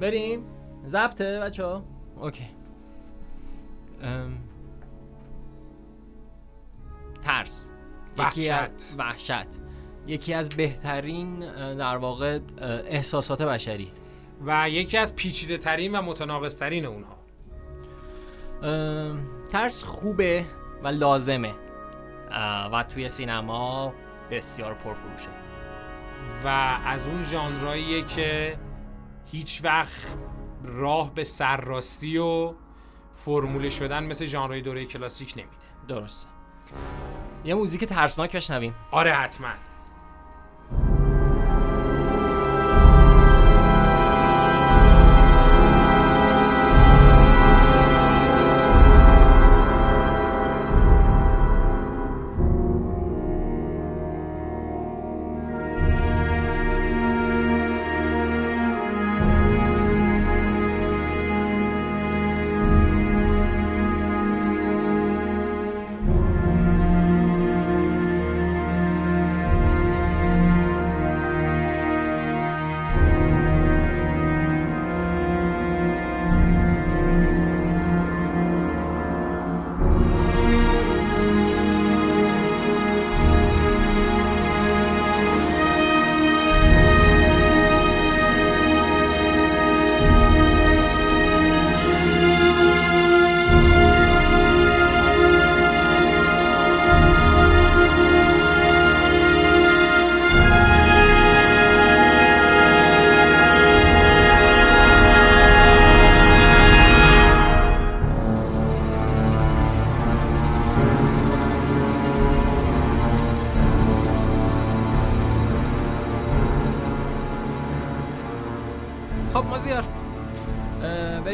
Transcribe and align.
بریم. 0.00 0.44
ضبطه 0.86 1.40
بچه 1.40 1.64
ها 1.64 1.84
اوکی. 2.16 2.46
ام... 4.02 4.38
ترس. 7.22 7.70
یکی 8.18 8.50
از 8.50 8.70
وحشت. 8.72 8.94
وحشت. 8.98 9.46
یکی 10.06 10.34
از 10.34 10.48
بهترین 10.48 11.38
در 11.74 11.96
واقع 11.96 12.38
احساسات 12.86 13.42
بشری. 13.42 13.92
و 14.46 14.70
یکی 14.70 14.98
از 14.98 15.14
پیچیده 15.14 15.58
ترین 15.58 15.94
و 15.94 16.02
متناقض 16.02 16.58
ترین 16.58 16.86
اونها. 16.86 17.16
ام، 18.62 19.26
ترس 19.52 19.84
خوبه 19.84 20.44
و 20.82 20.88
لازمه. 20.88 21.54
اه، 22.30 22.72
و 22.72 22.82
توی 22.82 23.08
سینما 23.08 23.92
بسیار 24.30 24.74
پرفروشه. 24.74 25.30
و 26.44 26.48
از 26.86 27.06
اون 27.06 27.24
ژانراییه 27.24 28.06
که 28.06 28.58
هیچ 29.32 29.60
وقت 29.64 30.16
راه 30.64 31.14
به 31.14 31.24
سرراستی 31.24 32.18
و 32.18 32.54
فرموله 33.14 33.68
شدن 33.68 34.04
مثل 34.04 34.24
ژانرهای 34.24 34.60
دوره 34.60 34.84
کلاسیک 34.84 35.32
نمیده. 35.36 35.50
درسته. 35.88 36.28
یه 37.44 37.54
موزیک 37.54 37.84
ترسناک 37.84 38.36
بشنویم. 38.36 38.74
آره 38.90 39.12
حتما. 39.12 39.52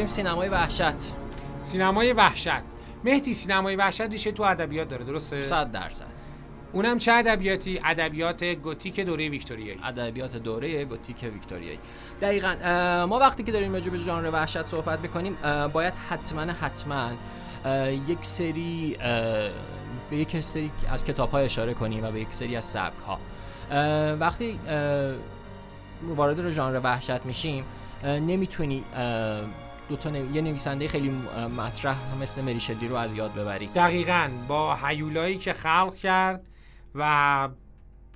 بریم 0.07 0.15
سینمای 0.15 0.49
وحشت. 0.49 1.13
سینمای 1.63 2.13
وحشت. 2.13 2.63
مهدی 3.03 3.33
سینمای 3.33 3.75
وحشت 3.75 4.01
ریشه 4.01 4.31
تو 4.31 4.43
ادبیات 4.43 4.89
داره 4.89 5.05
درسته؟ 5.05 5.41
100 5.41 5.71
درصد. 5.71 6.05
اونم 6.73 6.99
چه 6.99 7.11
ادبیاتی؟ 7.11 7.81
ادبیات 7.85 8.43
گوتیک 8.43 8.99
دوره 8.99 9.29
ویکتوریایی. 9.29 9.79
ادبیات 9.83 10.35
دوره 10.35 10.85
گوتیک 10.85 11.31
ویکتوریایی. 11.33 11.79
دقیقا 12.21 12.55
ما 13.09 13.19
وقتی 13.19 13.43
که 13.43 13.51
داریم 13.51 13.73
راجع 13.73 13.89
به 13.89 13.97
ژانر 13.97 14.29
وحشت 14.33 14.65
صحبت 14.65 14.99
می‌کنیم 14.99 15.37
باید 15.73 15.93
حتما 16.09 16.41
حتما 16.41 17.09
یک 18.07 18.19
سری 18.21 18.97
به 20.09 20.17
یک 20.17 20.41
سری 20.41 20.71
از 20.89 21.05
کتاب 21.05 21.31
های 21.31 21.45
اشاره 21.45 21.73
کنیم 21.73 22.03
و 22.03 22.11
به 22.11 22.19
یک 22.19 22.33
سری 22.33 22.55
از 22.55 22.65
سبک 22.65 22.93
ها 23.07 23.19
وقتی 24.19 24.59
وارد 26.15 26.49
ژانر 26.49 26.79
وحشت 26.83 27.25
میشیم 27.25 27.63
نمی‌تونی 28.03 28.83
دو 29.89 29.95
تا 29.95 30.09
نو- 30.09 30.35
یه 30.35 30.41
نویسنده 30.41 30.87
خیلی 30.87 31.09
مطرح 31.57 32.15
مثل 32.21 32.41
مریشلی 32.41 32.87
رو 32.87 32.95
از 32.95 33.15
یاد 33.15 33.33
ببری. 33.33 33.67
دقیقا. 33.67 34.29
با 34.47 34.75
هیولایی 34.75 35.37
که 35.37 35.53
خلق 35.53 35.95
کرد 35.95 36.45
و 36.95 37.49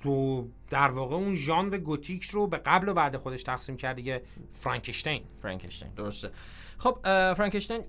دو 0.02 0.48
در 0.70 0.88
واقع 0.88 1.16
اون 1.16 1.34
ژانر 1.34 1.78
گوتیک 1.78 2.24
رو 2.24 2.46
به 2.46 2.56
قبل 2.56 2.88
و 2.88 2.94
بعد 2.94 3.16
خودش 3.16 3.42
تقسیم 3.42 3.76
کرد 3.76 3.96
دیگه 3.96 4.22
فرانکشتین. 4.52 5.22
فرانکشتین 5.42 5.88
درسته. 5.96 6.30
خب 6.78 6.98
فرانکشتین 7.34 7.80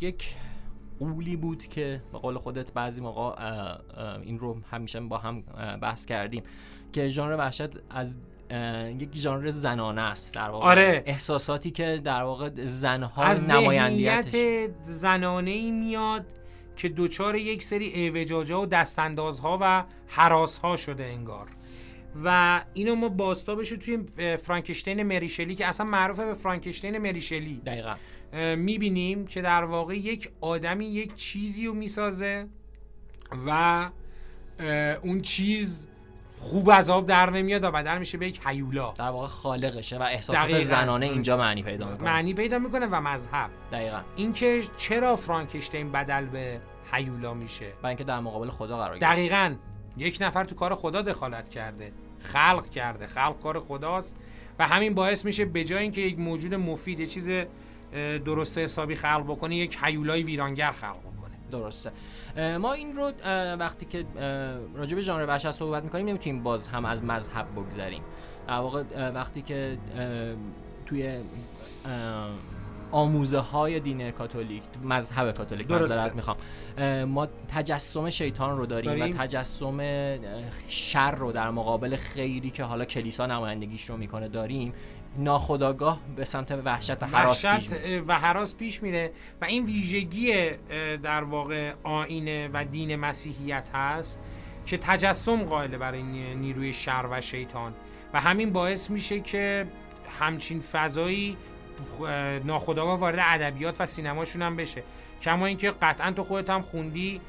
یک 0.00 0.34
قولی 0.98 1.36
بود 1.36 1.66
که 1.66 2.02
به 2.12 2.18
قول 2.18 2.38
خودت 2.38 2.72
بعضی 2.72 3.00
موقع 3.00 3.42
این 4.22 4.38
رو 4.38 4.60
همیشه 4.70 5.00
با 5.00 5.18
هم 5.18 5.40
بحث 5.82 6.06
کردیم 6.06 6.42
که 6.92 7.08
ژانر 7.08 7.36
وحشت 7.36 7.68
از 7.90 8.18
یک 8.98 9.16
ژانر 9.16 9.50
زنانه 9.50 10.02
است 10.02 10.34
در 10.34 10.50
واقع. 10.50 10.66
آره. 10.66 11.02
احساساتی 11.06 11.70
که 11.70 12.00
در 12.04 12.22
واقع 12.22 12.50
زنها 12.64 13.24
از 13.24 13.50
نمایندیتش. 13.50 14.30
ذهنیت 14.30 14.70
زنانه 14.82 15.50
ای 15.50 15.70
میاد 15.70 16.26
که 16.76 16.88
دوچار 16.88 17.34
یک 17.34 17.62
سری 17.62 17.92
اعوجاجا 17.94 18.62
و 18.62 18.66
دستاندازها 18.66 19.58
و 19.60 19.84
حراسها 20.06 20.76
شده 20.76 21.04
انگار. 21.04 21.46
و 22.24 22.60
اینو 22.74 22.94
ما 22.94 23.08
باستابش 23.08 23.72
رو 23.72 23.76
توی 23.76 23.98
فرانکشتین 24.36 25.02
مریشلی 25.02 25.54
که 25.54 25.66
اصلا 25.66 25.86
معروفه 25.86 26.24
به 26.24 26.34
فرانکشتین 26.34 26.98
مریشلی 26.98 27.60
دقیقا. 27.66 27.94
می‌بینیم 28.56 29.26
که 29.26 29.42
در 29.42 29.64
واقع 29.64 29.96
یک 29.96 30.30
آدمی 30.40 30.86
یک 30.86 31.14
چیزی 31.14 31.66
رو 31.66 31.74
می‌سازه 31.74 32.46
و 33.46 33.90
اون 35.02 35.20
چیز 35.20 35.86
خوب 36.38 36.70
از 36.70 36.90
آب 36.90 37.06
در 37.06 37.30
نمیاد 37.30 37.64
و 37.64 37.70
بدل 37.70 37.98
میشه 37.98 38.18
به 38.18 38.28
یک 38.28 38.40
حیولا 38.46 38.92
در 38.92 39.08
واقع 39.08 39.26
خالقشه 39.26 39.98
و 39.98 40.02
احساسات 40.02 40.42
دقیقاً. 40.42 40.64
زنانه 40.64 41.06
اینجا 41.06 41.36
معنی 41.36 41.62
پیدا 41.62 41.88
می‌کنه. 41.88 42.04
معنی 42.04 42.34
پیدا 42.34 42.58
می‌کنه 42.58 42.86
و 42.86 43.00
مذهب. 43.00 43.50
دقیقا. 43.72 44.00
اینکه 44.16 44.62
چرا 44.76 45.16
فرانکشتین 45.16 45.92
بدل 45.92 46.24
به 46.24 46.60
حیولا 46.92 47.34
میشه. 47.34 47.66
برای 47.82 47.88
اینکه 47.88 48.04
در 48.04 48.20
مقابل 48.20 48.50
خدا 48.50 48.76
قرار 48.76 48.98
گرفت. 48.98 49.12
دقیقا. 49.12 49.54
یک 49.96 50.18
نفر 50.20 50.44
تو 50.44 50.54
کار 50.54 50.74
خدا 50.74 51.02
دخالت 51.02 51.48
کرده. 51.48 51.92
خلق 52.20 52.70
کرده. 52.70 53.06
خلق 53.06 53.40
کار 53.42 53.60
خداست. 53.60 54.16
و 54.58 54.66
همین 54.66 54.94
باعث 54.94 55.24
میشه 55.24 55.44
به 55.44 55.64
جای 55.64 55.82
اینکه 55.82 56.00
یک 56.00 56.18
موجود 56.18 56.54
مفید 56.54 57.04
چیز 57.04 57.28
اه، 57.28 58.18
درست 58.18 58.58
حسابی 58.58 58.96
خلق 58.96 59.24
بکنه 59.24 59.56
یک 59.56 59.78
حیولای 59.82 60.22
ویرانگر 60.22 60.70
خلق 60.70 61.00
بکنه. 61.00 61.25
درسته 61.50 61.92
ما 62.58 62.72
این 62.72 62.96
رو 62.96 63.12
وقتی 63.58 63.86
که 63.86 64.04
راجع 64.74 64.94
به 64.94 65.02
ژانر 65.02 65.26
وحشت 65.28 65.50
صحبت 65.50 65.84
می‌کنیم 65.84 66.06
نمی‌تونیم 66.06 66.42
باز 66.42 66.66
هم 66.66 66.84
از 66.84 67.04
مذهب 67.04 67.46
بگذریم 67.56 68.02
در 68.48 68.54
واقع 68.54 69.10
وقتی 69.10 69.42
که 69.42 69.78
توی 70.86 71.18
آموزه 72.90 73.38
های 73.38 73.80
دین 73.80 74.10
کاتولیک 74.10 74.62
مذهب 74.84 75.32
کاتولیک. 75.32 75.70
معذرت 75.70 76.14
می‌خوام 76.14 76.36
ما 77.04 77.28
تجسم 77.48 78.10
شیطان 78.10 78.58
رو 78.58 78.66
داریم, 78.66 78.98
داریم. 78.98 79.14
و 79.14 79.18
تجسم 79.18 79.78
شر 80.68 81.10
رو 81.10 81.32
در 81.32 81.50
مقابل 81.50 81.96
خیری 81.96 82.50
که 82.50 82.64
حالا 82.64 82.84
کلیسا 82.84 83.26
نمایندگیش 83.26 83.90
رو 83.90 83.96
می‌کنه 83.96 84.28
داریم 84.28 84.72
ناخداگاه 85.18 86.00
به 86.16 86.24
سمت 86.24 86.52
وحشت 86.64 87.02
و 87.02 87.06
حراس 87.06 87.46
پیش 87.46 87.70
میره. 87.70 88.00
و 88.00 88.12
حراس 88.18 88.54
پیش 88.54 88.82
میره 88.82 89.12
و 89.40 89.44
این 89.44 89.64
ویژگی 89.64 90.50
در 91.02 91.24
واقع 91.24 91.72
آینه 91.82 92.48
و 92.52 92.64
دین 92.64 92.96
مسیحیت 92.96 93.70
هست 93.74 94.18
که 94.66 94.78
تجسم 94.78 95.42
قائل 95.44 95.76
برای 95.76 96.02
نی- 96.02 96.34
نیروی 96.34 96.72
شر 96.72 97.06
و 97.10 97.20
شیطان 97.20 97.74
و 98.14 98.20
همین 98.20 98.52
باعث 98.52 98.90
میشه 98.90 99.20
که 99.20 99.66
همچین 100.20 100.60
فضایی 100.60 101.36
اه، 102.00 102.10
ناخودآگاه 102.38 102.98
وارد 102.98 103.18
ادبیات 103.22 103.80
و 103.80 103.86
سینماشون 103.86 104.42
هم 104.42 104.56
بشه 104.56 104.82
کما 105.22 105.46
اینکه 105.46 105.70
قطعا 105.70 106.10
تو 106.12 106.22
خودت 106.24 106.50
هم 106.50 106.62
خوندی 106.62 107.20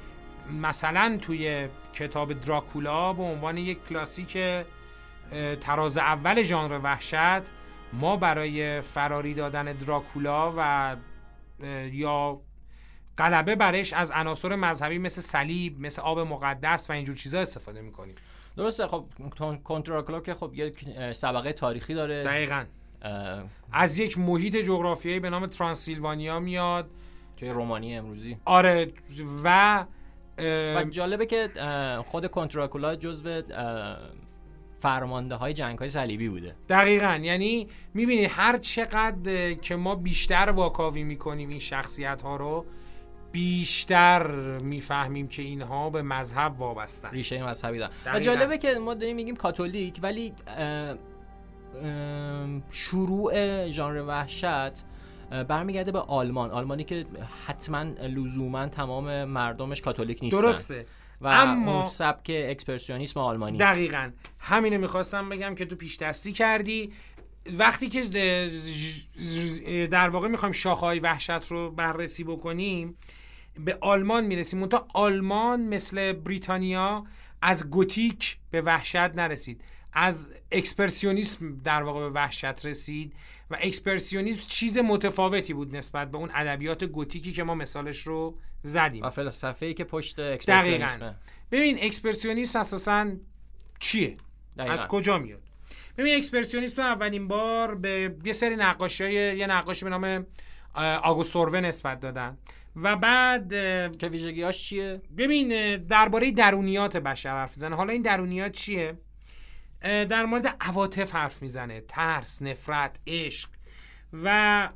مثلا 0.61 1.17
توی 1.21 1.67
کتاب 1.93 2.33
دراکولا 2.33 3.13
به 3.13 3.23
عنوان 3.23 3.57
یک 3.57 3.85
کلاسیک 3.89 4.37
تراز 5.61 5.97
اول 5.97 6.43
ژانر 6.43 6.79
وحشت 6.83 7.41
ما 7.93 8.17
برای 8.17 8.81
فراری 8.81 9.33
دادن 9.33 9.73
دراکولا 9.73 10.53
و 10.57 10.95
یا 11.91 12.41
غلبه 13.17 13.55
برش 13.55 13.93
از 13.93 14.11
عناصر 14.11 14.55
مذهبی 14.55 14.97
مثل 14.97 15.21
صلیب 15.21 15.79
مثل 15.79 16.01
آب 16.01 16.19
مقدس 16.19 16.89
و 16.89 16.93
اینجور 16.93 17.15
چیزا 17.15 17.39
استفاده 17.39 17.81
می‌کنیم. 17.81 18.15
درسته. 18.57 18.87
خب 18.87 19.05
کن- 19.39 19.57
کنتراکلا 19.57 20.19
که 20.19 20.33
خب 20.33 20.51
یک 20.53 20.85
اه، 20.97 21.13
سابقه 21.13 21.53
تاریخی 21.53 21.93
داره. 21.93 22.23
دقیقا. 22.23 22.65
اه، 23.01 23.43
از 23.71 23.99
یک 23.99 24.17
محیط 24.17 24.55
جغرافیایی 24.57 25.19
به 25.19 25.29
نام 25.29 25.45
ترانسیلوانیا 25.47 26.39
میاد. 26.39 26.89
توی 27.37 27.49
رومانی 27.49 27.95
امروزی. 27.97 28.37
آره. 28.45 28.91
و 29.43 29.47
اه، 30.37 30.81
و 30.81 30.83
جالبه 30.89 31.25
که 31.25 31.49
خود 32.05 32.27
کنتراکولا 32.27 32.95
جزو 32.95 33.41
فرمانده 34.87 35.35
های 35.35 35.53
جنگ 35.53 35.79
های 35.79 35.89
صلیبی 35.89 36.29
بوده. 36.29 36.55
دقیقا. 36.69 37.19
یعنی 37.23 37.67
می‌بینی 37.93 38.25
هر 38.25 38.57
چقدر 38.57 39.49
اه، 39.49 39.53
که 39.53 39.75
ما 39.75 39.95
بیشتر 39.95 40.49
واکاوی 40.49 41.03
می‌کنیم 41.03 41.49
این 41.49 41.59
شخصیت 41.59 42.21
ها 42.21 42.35
رو 42.35 42.65
بیشتر 43.31 44.27
می‌فهمیم 44.59 45.27
که 45.27 45.41
اینها 45.41 45.89
به 45.89 46.01
مذهب 46.01 46.59
وابستن. 46.59 47.11
ریشه 47.11 47.43
مذهبی 47.49 47.77
دارن. 47.77 47.91
و. 48.15 48.19
جالبه 48.19 48.57
که 48.57 48.79
ما 48.79 48.93
داریم 48.93 49.15
میگیم 49.15 49.35
کاتولیک 49.35 49.99
ولی 50.01 50.33
اه، 50.47 50.95
ام، 51.83 52.63
شروع 52.71 53.31
ژانر 53.67 54.03
وحشت 54.07 54.45
اه، 54.45 55.43
برمیگرده 55.43 55.91
به 55.91 55.99
آلمان. 55.99 56.51
آلمانی 56.51 56.83
که 56.83 57.05
حتما 57.47 57.83
لزوما 57.83 58.67
تمام 58.67 59.23
مردمش 59.23 59.81
کاتولیک 59.81 60.19
نیستن. 60.21 60.41
درسته. 60.41 60.85
و 61.21 61.27
اما- 61.27 61.79
اون 61.79 61.89
سبک 61.89 62.31
اکسپرسیونیسم 62.33 63.19
آلمانی. 63.19 63.57
دقیقا. 63.57 64.11
همینو 64.39 64.77
می‌خواستم 64.77 65.29
بگم 65.29 65.55
که 65.55 65.65
تو 65.65 65.75
پیش 65.75 65.97
دستی 65.97 66.33
کردی. 66.33 66.93
وقتی 67.57 67.89
که 67.89 68.03
در 69.91 70.09
واقع 70.09 70.27
می‌خوایم 70.27 70.53
شاخهای 70.53 70.99
وحشت 70.99 71.47
رو 71.51 71.71
بررسی 71.71 72.23
بکنیم 72.23 72.97
به 73.59 73.77
آلمان 73.81 74.25
می‌رسیم. 74.25 74.59
منتها 74.59 74.87
آلمان 74.93 75.61
مثل 75.61 76.13
بریتانیا 76.13 77.05
از 77.41 77.69
گوتیک 77.69 78.37
به 78.51 78.61
وحشت 78.61 78.95
نرسید. 78.95 79.61
از 79.93 80.33
اکسپرسیونیسم 80.51 81.57
در 81.63 81.83
واقع 81.83 81.99
به 81.99 82.09
وحشت 82.09 82.65
رسید. 82.65 83.13
و 83.51 83.57
اکسپرسیونیسم 83.61 84.47
چیز 84.49 84.77
متفاوتی 84.77 85.53
بود 85.53 85.75
نسبت 85.75 86.11
به 86.11 86.17
اون 86.17 86.29
ادبیات 86.33 86.83
گوتیکی 86.83 87.31
که 87.31 87.43
ما 87.43 87.55
مثالش 87.55 88.01
رو 88.01 88.37
زدیم. 88.63 89.03
و 89.03 89.09
فلسفه 89.09 89.65
ای 89.65 89.73
که 89.73 89.83
پشت 89.83 90.19
دقیقا. 90.19 90.33
اکسپرسیونیسم 90.33 91.15
ببین 91.51 91.77
اکسپرسیونیسم 91.81 92.59
اساسا 92.59 93.11
چیه؟ 93.79 94.17
دقیقاً. 94.57 94.73
از 94.73 94.87
کجا 94.87 95.17
میاد؟ 95.17 95.41
ببین 95.97 96.17
اکسپرسیونیسم 96.17 96.81
اولین 96.81 97.27
بار 97.27 97.75
به 97.75 98.15
یه 98.23 98.33
سری 98.33 98.55
نقاشی 98.55 99.11
یه 99.13 99.47
نقاشی 99.47 99.85
به 99.85 99.91
نام 99.91 100.25
اه، 100.75 100.95
آگوست 100.95 101.35
اروه 101.35 101.59
نسبت 101.59 101.99
دادن. 101.99 102.37
و 102.75 102.95
بعد 102.95 103.49
که 103.97 104.07
ویژگیاش 104.07 104.63
چیه؟ 104.63 105.01
ببین 105.17 105.77
درباره 105.77 106.31
درونیات 106.31 106.97
بشر 106.97 107.29
حرف 107.29 107.51
می‌زنه. 107.51 107.75
حالا 107.75 107.93
این 107.93 108.01
درونیات 108.01 108.51
چیه؟ 108.51 108.97
در 109.81 110.25
مورد 110.25 110.55
عواطف 110.61 111.15
حرف 111.15 111.41
می‌زنه. 111.41 111.81
ترس 111.81 112.41
نفرت 112.41 112.99
عشق 113.07 113.49
و 114.13 114.69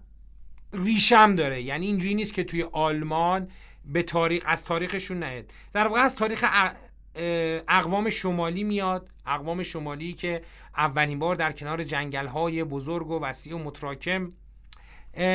ریشم 0.74 1.36
داره. 1.36 1.62
یعنی 1.62 1.86
اینجوری 1.86 2.15
نیست 2.15 2.33
که 2.33 2.44
توی 2.44 2.63
آلمان 2.71 3.48
به 3.86 4.03
تاریخ 4.03 4.44
از 4.45 4.63
تاریخشون 4.63 5.24
نیاد 5.24 5.51
در 5.74 5.88
واقع 5.88 6.00
از 6.00 6.15
تاریخ 6.15 6.45
اقوام 7.68 8.09
شمالی 8.09 8.63
میاد. 8.63 9.09
اقوام 9.25 9.63
شمالی 9.63 10.13
که 10.13 10.42
اولین 10.77 11.19
بار 11.19 11.36
در 11.36 11.51
کنار 11.51 11.83
جنگل 11.83 12.27
های 12.27 12.63
بزرگ 12.63 13.09
و 13.09 13.19
وسیع 13.19 13.56
و 13.56 13.57
متراکم 13.57 14.31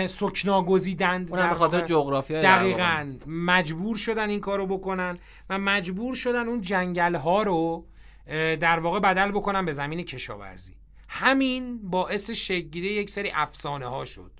سکنا 0.06 0.62
گزیدند 0.62 1.30
اونم 1.30 1.48
به 1.48 1.54
خاطر 1.54 1.76
واقع. 1.76 1.86
جغرافیا 1.86 2.42
دقیقا. 2.42 3.18
مجبور 3.26 3.96
شدن 3.96 4.30
این 4.30 4.40
کارو 4.40 4.66
بکنن 4.66 5.18
و 5.50 5.58
مجبور 5.58 6.14
شدن 6.14 6.48
اون 6.48 6.60
جنگل 6.60 7.14
ها 7.14 7.42
رو 7.42 7.86
در 8.60 8.78
واقع 8.78 9.00
بدل 9.00 9.30
بکنن 9.30 9.64
به 9.64 9.72
زمین 9.72 10.02
کشاورزی. 10.02 10.74
همین 11.08 11.90
باعث 11.90 12.30
شکلگیری 12.30 12.86
یک 12.86 13.10
سری 13.10 13.30
افسانه 13.34 13.86
ها 13.86 14.04
شد 14.04 14.30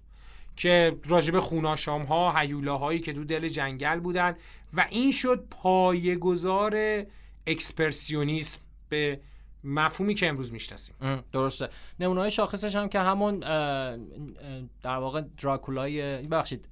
که 0.57 0.97
راجب 1.05 1.39
خوناشام 1.39 2.03
ها 2.03 2.39
هیولا 2.39 2.77
هایی 2.77 3.01
که 3.01 3.13
تو 3.13 3.25
دل 3.25 3.49
جنگل 3.49 4.01
بودن 4.01 4.37
و 4.75 4.87
این 4.91 5.13
شد 5.13 5.45
پایه‌گذار 5.51 6.77
اکسپرسیونیسم 7.47 8.61
به 8.89 9.21
مفهومی 9.65 10.15
که 10.15 10.29
امروز 10.29 10.53
می‌شناسیم. 10.53 10.95
درسته. 11.33 11.69
نمونه 12.01 12.21
های 12.21 12.31
شاخصش 12.31 12.77
هم 12.77 12.89
که 12.89 13.01
همون 13.01 13.41
در 14.83 14.97
واقع 14.97 15.23
دراکولای 15.43 16.23
ببخشید 16.23 16.69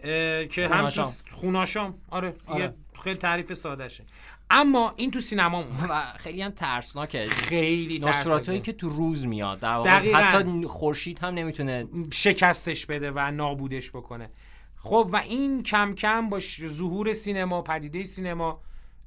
اه، 0.00 0.46
که 0.46 0.68
هم 0.68 0.88
خوناشام. 1.30 1.94
آره, 2.10 2.34
آره. 2.46 2.64
یه 2.64 2.74
خیلی 3.02 3.16
تعریف 3.16 3.52
ساده 3.52 3.88
شه 3.88 4.04
اما 4.50 4.94
این 4.96 5.10
تو 5.10 5.20
سینما. 5.20 5.64
و 5.88 6.02
خیلی 6.18 6.42
هم 6.42 6.50
ترسناکه 6.50 7.26
خیلی 7.26 7.98
ترسناکه. 7.98 8.60
که 8.60 8.72
تو 8.72 8.88
روز 8.88 9.26
میاد 9.26 9.60
در 9.60 9.74
واقع. 9.74 10.12
حتی 10.12 10.66
خورشید 10.66 11.18
هم 11.18 11.34
نمی‌تونه 11.34 11.86
شکستش 12.12 12.86
بده 12.86 13.12
و 13.14 13.30
نابودش 13.30 13.90
بکنه 13.90 14.30
خب 14.76 15.10
و 15.12 15.16
این 15.16 15.62
کم 15.62 15.94
کم 15.94 16.28
با 16.28 16.40
ظهور 16.66 17.12
سینما 17.12 17.62
پدیده 17.62 18.04
سینما 18.04 18.60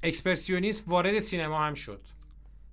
اکسپرسیونیسم 0.04 0.84
وارد 0.88 1.20
سینما 1.20 1.66
هم 1.66 1.74
شد 1.74 2.02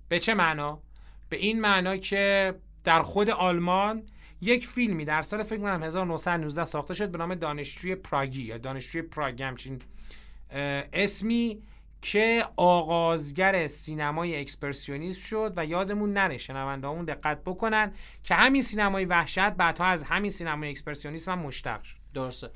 به 0.09 0.19
چه 0.19 0.33
معنا 0.33 0.81
به 1.29 1.37
این 1.37 1.61
معنا 1.61 1.97
که 1.97 2.55
در 2.83 3.01
خود 3.01 3.29
آلمان 3.29 4.03
یک 4.41 4.67
فیلمی 4.67 5.05
در 5.05 5.21
سال 5.21 5.43
فکر 5.43 5.59
کنم 5.59 5.83
1919 5.83 6.65
ساخته 6.65 6.93
شد 6.93 7.11
به 7.11 7.17
نام 7.17 7.35
دانشجوی 7.35 7.95
پراگی 7.95 8.41
یا 8.41 8.57
دانشجوی 8.57 9.01
پراگ 9.01 9.41
همچین 9.41 9.79
اسمی 10.93 11.61
که 12.01 12.45
آغازگر 12.57 13.67
سینمای 13.67 14.39
اکسپرسیونیسم 14.41 15.27
شد 15.27 15.53
و 15.55 15.65
یادمون 15.65 16.13
نره 16.13 16.37
شنوندهامون 16.37 17.05
دقت 17.05 17.43
بکنن 17.43 17.91
که 18.23 18.35
همین 18.35 18.61
سینمای 18.61 19.05
وحشت 19.05 19.49
بعدها 19.49 19.85
از 19.85 20.03
همین 20.03 20.31
سینمای 20.31 20.69
اکسپرسیونیسم 20.69 21.31
هم 21.31 21.39
مشتق 21.39 21.83
شد. 21.83 21.97
درسته. 22.13 22.49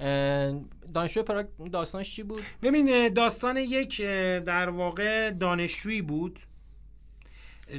اه، 0.00 0.52
دانشجوی 0.94 1.22
پراگ 1.22 1.46
داستانش 1.72 2.10
چی 2.10 2.22
بود؟ 2.22 2.42
ببین 2.62 3.08
داستان 3.08 3.56
یک 3.56 4.00
در 4.46 4.68
واقع 4.68 5.30
دانشجویی 5.30 6.02
بود. 6.02 6.40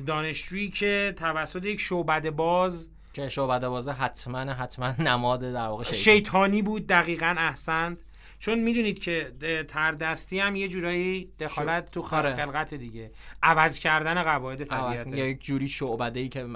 دانشجویی 0.08 0.70
که 0.70 1.14
توسط 1.18 1.66
یک 1.66 1.80
شعبده 1.80 2.32
باز 2.32 2.90
که 3.14 3.30
شعبده 3.30 3.70
بازه 3.70 3.92
حتما 3.92 4.40
حتما 4.40 4.92
نماد 5.00 5.40
در 5.40 5.68
واقع 5.68 5.84
شیطان. 5.84 6.00
شیطانی 6.00 6.62
بود 6.62 6.88
دقیقا 6.88 7.36
احسنت. 7.38 7.98
چون 8.46 8.60
می‌دونید 8.60 9.00
که 9.00 9.32
تردستی 9.68 10.40
هم 10.40 10.56
یه 10.56 10.68
جورایی 10.68 11.32
دخالت 11.40 11.92
تو 11.92 12.02
خل- 12.02 12.16
آره. 12.16 12.36
خلقت 12.36 12.74
دیگه. 12.74 13.12
عوض 13.44 13.80
کردن 13.80 14.24
قواعد 14.24 14.64
طبیعت 14.64 15.14
یک 15.14 15.42
جوری 15.42 15.68
شعبده 15.68 16.20
ای 16.20 16.30
که 16.30 16.48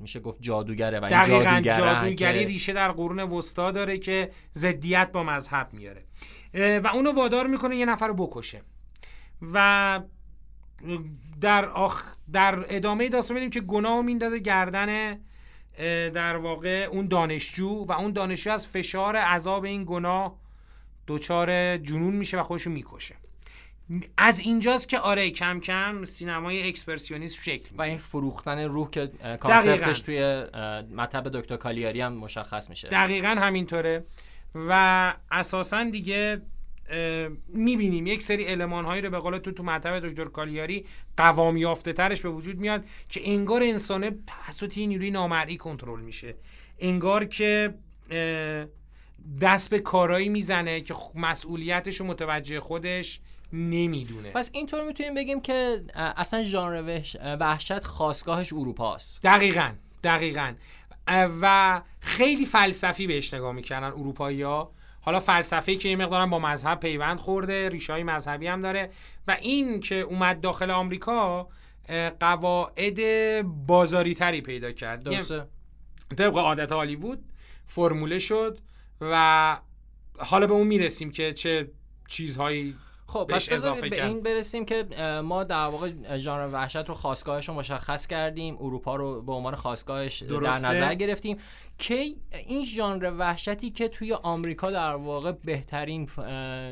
میشه 0.00 0.20
گفت 0.20 0.42
جادوگره 0.42 1.00
و 1.00 1.08
دقیقا 1.08 1.60
جادوگری 1.60 2.44
ریشه 2.44 2.72
در 2.72 2.90
قرون 2.90 3.20
وسطا 3.20 3.70
داره 3.70 3.98
که 3.98 4.30
ضدیت 4.54 5.12
با 5.12 5.22
مذهب 5.22 5.68
میاره. 5.72 6.04
و 6.54 6.90
اونو 6.94 7.12
وادار 7.12 7.46
می‌کنه 7.46 7.76
یه 7.76 7.86
نفر 7.86 8.08
رو 8.08 8.14
بکشه. 8.14 8.62
و 9.52 10.00
در 11.40 11.64
آخ... 11.68 12.14
در 12.32 12.64
ادامه 12.68 13.08
داستان 13.08 13.34
میدیم 13.34 13.50
که 13.50 13.60
گناه 13.60 14.02
میندازه 14.02 14.38
گردن 14.38 15.18
در 16.14 16.36
واقع 16.36 16.88
اون 16.92 17.08
دانشجو 17.08 17.84
و 17.88 17.92
اون 17.92 18.12
دانشجو 18.12 18.50
از 18.50 18.66
فشار 18.66 19.16
عذاب 19.16 19.64
این 19.64 19.84
گناه 19.86 20.39
دچار 21.06 21.76
جنون 21.76 22.14
میشه 22.14 22.40
و 22.40 22.42
خودشو 22.42 22.70
می‌کشه 22.70 23.14
از 24.16 24.40
اینجاست 24.40 24.88
که 24.88 24.98
آره 24.98 25.30
کم 25.30 25.60
کم 25.60 26.04
سینمای 26.04 26.68
اکسپرسیونیسم 26.68 27.42
شکل 27.42 27.52
و 27.52 27.56
می‌گیره. 27.72 27.88
این 27.88 27.96
فروختن 27.96 28.58
روح 28.58 28.90
که. 28.90 29.10
کانسپتش 29.40 30.00
توی 30.00 30.44
مطب 30.96 31.28
دکتر 31.28 31.56
کالیاری 31.56 32.00
هم 32.00 32.12
مشخص 32.12 32.70
میشه 32.70 32.88
دقیقا 32.88 33.28
همینطوره 33.28 34.04
و 34.54 35.14
اساسا 35.30 35.84
دیگه 35.84 36.40
می‌بینیم 37.48 38.06
یک 38.06 38.22
سری 38.22 38.44
علمان 38.44 38.84
هایی 38.84 39.02
رو 39.02 39.10
به 39.10 39.18
قول 39.18 39.38
تو 39.38 39.52
تو 39.52 39.62
مطب 39.62 40.08
دکتر 40.08 40.24
کالیاری 40.24 40.86
قوام 41.16 41.56
یافته 41.56 41.92
ترش 41.92 42.20
به 42.20 42.28
وجود 42.28 42.58
میاد 42.58 42.84
که 43.08 43.20
انگار 43.24 43.62
انسانه 43.62 44.10
توسط 44.26 44.76
یه 44.76 44.86
نیروی 44.86 45.10
نامرئی 45.10 45.56
کنترل 45.56 46.00
میشه 46.00 46.34
انگار 46.78 47.24
که 47.24 47.74
دست 49.40 49.70
به 49.70 49.78
کارایی 49.78 50.28
می‌زنه 50.28 50.80
که 50.80 50.94
مسئولیتش 51.14 52.00
رو 52.00 52.06
متوجه 52.06 52.60
خودش 52.60 53.20
نمی‌دونه. 53.52 54.30
پس 54.30 54.50
اینطور 54.52 54.84
می‌تونیم 54.84 55.14
بگیم 55.14 55.40
که 55.40 55.80
اصلا 55.94 56.42
ژانر 56.42 57.00
وحشت 57.40 57.84
خواستگاهش 57.84 58.52
اروپاست. 58.52 59.22
دقیقا 59.22 59.72
دقیقا. 60.04 60.52
و 61.40 61.80
خیلی 62.00 62.46
فلسفی 62.46 63.06
بهش 63.06 63.34
نگاه 63.34 63.52
می‌کردن 63.52 63.86
اروپایی 63.86 64.42
ها 64.42 64.72
حالا 65.00 65.20
فلسفه 65.20 65.76
که 65.76 65.88
یه 65.88 65.96
مقدارم 65.96 66.30
با 66.30 66.38
مذهب 66.38 66.80
پیوند 66.80 67.18
خورده 67.18 67.68
ریشه 67.68 67.92
های 67.92 68.02
مذهبی 68.02 68.46
هم 68.46 68.60
داره. 68.60 68.90
و 69.28 69.36
این 69.40 69.80
که 69.80 69.94
اومد 69.94 70.40
داخل 70.40 70.70
آمریکا 70.70 71.48
قواعد 72.20 72.96
بازاری 73.66 74.14
تری 74.14 74.40
پیدا 74.40 74.72
کرد. 74.72 75.04
درسته. 75.04 75.46
طبق 76.18 76.36
عادت 76.36 76.72
هالیوود 76.72 77.24
فرموله 77.66 78.18
شد 78.18 78.58
و 79.00 79.60
حالا 80.18 80.46
به 80.46 80.52
اون 80.52 80.66
می‌رسیم 80.66 81.10
که 81.10 81.32
چه 81.32 81.70
چیزهایی 82.08 82.76
خب 83.10 83.26
بهش 83.28 83.48
پس 83.48 83.52
اضافه 83.52 83.88
به. 83.88 84.06
این 84.06 84.22
برسیم 84.22 84.64
که 84.64 84.84
ما 85.24 85.44
در 85.44 85.66
واقع 85.66 86.18
ژانر 86.18 86.52
وحشت 86.52 86.88
رو 86.88 86.94
خاستگاهش 86.94 87.48
رو 87.48 87.54
مشخص 87.54 88.06
کردیم 88.06 88.56
اروپا 88.60 88.96
رو 88.96 89.22
به 89.22 89.32
عنوان 89.32 89.54
خاستگاهش 89.54 90.22
در 90.22 90.28
درسته. 90.28 90.68
نظر 90.68 90.94
گرفتیم 90.94 91.36
که 91.78 91.94
این 92.46 92.64
ژانر 92.64 93.12
وحشتی 93.18 93.70
که 93.70 93.88
توی 93.88 94.12
آمریکا 94.12 94.70
در 94.70 94.96
واقع 94.96 95.32
بهترین 95.32 96.08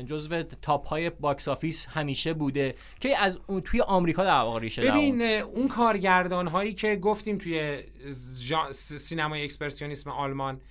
جزو 0.05 0.43
top 0.43 0.87
های 0.87 1.09
box 1.09 1.47
office 1.47 1.85
همیشه 1.85 2.33
بوده 2.33 2.75
که 2.99 3.17
از 3.17 3.39
اون 3.47 3.61
توی 3.61 3.81
آمریکا 3.81 4.23
در 4.23 4.41
واقع 4.41 4.59
ریشه 4.59 4.83
در 4.83 4.91
ببین 4.91 5.21
اون 5.21 5.67
کارگردان 5.67 6.47
هایی 6.47 6.73
که 6.73 6.95
گفتیم 6.95 7.37
توی 7.37 7.83
سینمای 8.71 9.43
اکسپرسیونیسم 9.43 10.09
آلمان 10.09 10.61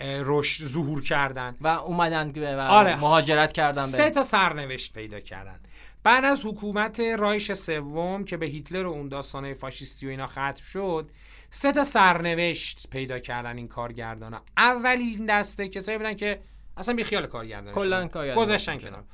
رشد 0.00 0.64
ظهور 0.64 1.02
کردن. 1.02 1.56
و 1.60 1.66
اومدن 1.66 2.56
و 2.56 2.60
آره. 2.60 2.96
مهاجرت 2.96 3.52
کردن 3.52 3.86
سه 3.86 4.04
به 4.04 4.10
تا 4.10 4.22
سرنوشت 4.22 4.92
پیدا 4.92 5.20
کردن. 5.20 5.60
بعد 6.02 6.24
از 6.24 6.40
حکومت 6.44 7.00
رایش 7.00 7.52
سوم 7.52 8.24
که 8.24 8.36
به 8.36 8.46
هیتلر 8.46 8.86
و 8.86 8.90
اون 8.90 9.08
داستانه 9.08 9.54
فاشیستی 9.54 10.06
و 10.06 10.10
اینا 10.10 10.26
ختم 10.26 10.62
شد 10.64 11.10
سه 11.50 11.72
تا 11.72 11.84
سرنوشت 11.84 12.86
پیدا 12.90 13.18
کردن 13.18 13.56
این 13.56 13.68
کارگردان 13.68 14.34
ها 14.34 14.42
اولین 14.56 15.26
دسته 15.26 15.68
کسایی 15.68 15.98
بودن 15.98 16.14
که 16.14 16.40
اصلا 16.76 16.94
بی 16.94 17.04
خیال 17.04 17.26
کارگردان 17.26 17.74
کلاً 17.74 18.08
گذاشتن. 18.36 18.78
کنار. 18.78 19.04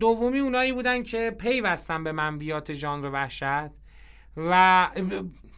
دومی 0.00 0.38
اونایی 0.38 0.72
بودن 0.72 1.02
که 1.02 1.30
پیوستن 1.38 2.04
به 2.04 2.12
منبیات 2.12 2.72
ژانر 2.72 3.10
وحشت 3.10 3.70
و 4.36 4.88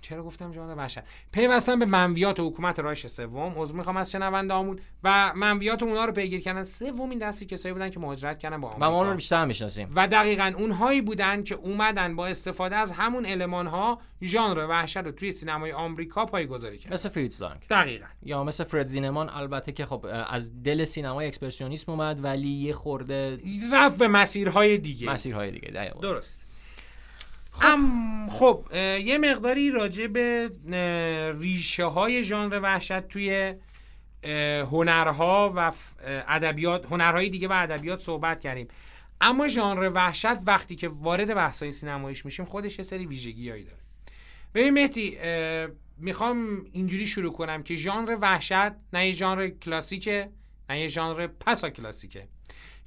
چرا 0.04 0.22
گفتم 0.22 0.52
ژانر 0.52 0.74
وحشت؟ 0.78 1.00
پیوستن 1.32 1.78
به 1.78 1.86
منبیات 1.86 2.40
حکومت 2.40 2.80
رایش 2.80 3.06
سوم. 3.06 3.52
عذر 3.56 3.76
می‌خوام 3.76 3.96
از 3.96 4.12
شنوندهامون 4.12 4.78
و 5.04 5.32
منبیات 5.36 5.82
اونا 5.82 6.04
رو 6.04 6.12
پیگیری 6.12 6.42
کردن. 6.42 6.64
سومین 6.64 7.18
دستی 7.18 7.46
کسایی 7.46 7.72
بودن 7.72 7.90
که 7.90 8.00
مهاجرت 8.00 8.38
کردن 8.38 8.60
با 8.60 8.68
و 8.68 8.70
آمریکا 8.70 8.90
ما 8.90 8.98
اون 8.98 9.06
رو 9.08 9.14
بیشتر 9.14 9.44
می‌شناسیم. 9.44 9.92
و 9.94 10.08
دقیقا 10.08 10.54
اونهایی 10.58 11.00
بودن 11.00 11.42
که 11.42 11.54
اومدن 11.54 12.16
با 12.16 12.26
استفاده 12.26 12.76
از 12.76 12.92
همون 12.92 13.26
المان 13.26 13.66
ها 13.66 13.98
ژانر 14.22 14.66
وحشت 14.66 14.96
رو 14.96 15.12
توی 15.12 15.30
سینمای 15.30 15.72
آمریکا 15.72 16.26
پایگذاری 16.26 16.78
کردن. 16.78 16.94
مثل 16.94 17.08
فریتز 17.08 17.42
لانگ 17.42 17.60
دقیقا. 17.70 18.06
یا 18.22 18.44
مثل 18.44 18.64
فرد 18.64 18.86
زینمان. 18.86 19.28
البته 19.28 19.72
که 19.72 19.86
خب 19.86 20.06
از 20.28 20.62
دل 20.62 20.84
سینمای 20.84 21.26
اکسپرسیونیسم 21.26 21.92
اومد 21.92 22.24
ولی 22.24 22.48
یه 22.48 22.72
خورده 22.72 23.38
رفت 23.72 23.96
به 23.96 24.08
مسیرهای 24.08 24.78
دیگه. 24.78 25.10
مسیرهای 25.10 25.50
دیگه. 25.50 25.68
دقیقاً. 25.68 26.00
درست. 26.00 26.43
ام 27.62 28.28
خب 28.28 28.64
یه 29.04 29.18
مقداری 29.18 29.70
راجع 29.70 30.06
به 30.06 30.50
ریشه 31.40 31.84
های 31.84 32.22
ژانر 32.22 32.60
وحشت 32.62 33.08
توی 33.08 33.54
هنرها 34.70 35.52
و 35.56 35.72
ادبیات 36.06 36.86
هنرهای 36.86 37.28
دیگه 37.28 37.48
و 37.48 37.52
ادبیات 37.52 38.00
صحبت 38.00 38.40
کردیم. 38.40 38.68
اما 39.20 39.48
ژانر 39.48 39.90
وحشت 39.94 40.36
وقتی 40.46 40.76
که 40.76 40.88
وارد 40.88 41.34
بحث‌های 41.34 41.72
سینماییش 41.72 42.24
میشیم 42.24 42.44
خودش 42.44 42.78
یه 42.78 42.84
سری 42.84 43.06
ویژگیهایی 43.06 43.64
داره. 43.64 43.78
ببین 44.54 44.74
مهدی 44.74 45.18
می‌خوام 45.98 46.66
اینجوری 46.72 47.06
شروع 47.06 47.32
کنم 47.32 47.62
که 47.62 47.74
ژانر 47.74 48.18
وحشت 48.20 48.72
نه 48.92 49.06
یه 49.06 49.12
ژانر 49.12 49.48
کلاسیکه 49.48 50.30
نه 50.70 50.80
یه 50.80 50.88
ژانر 50.88 51.26
پسا 51.26 51.70
کلاسیکه. 51.70 52.28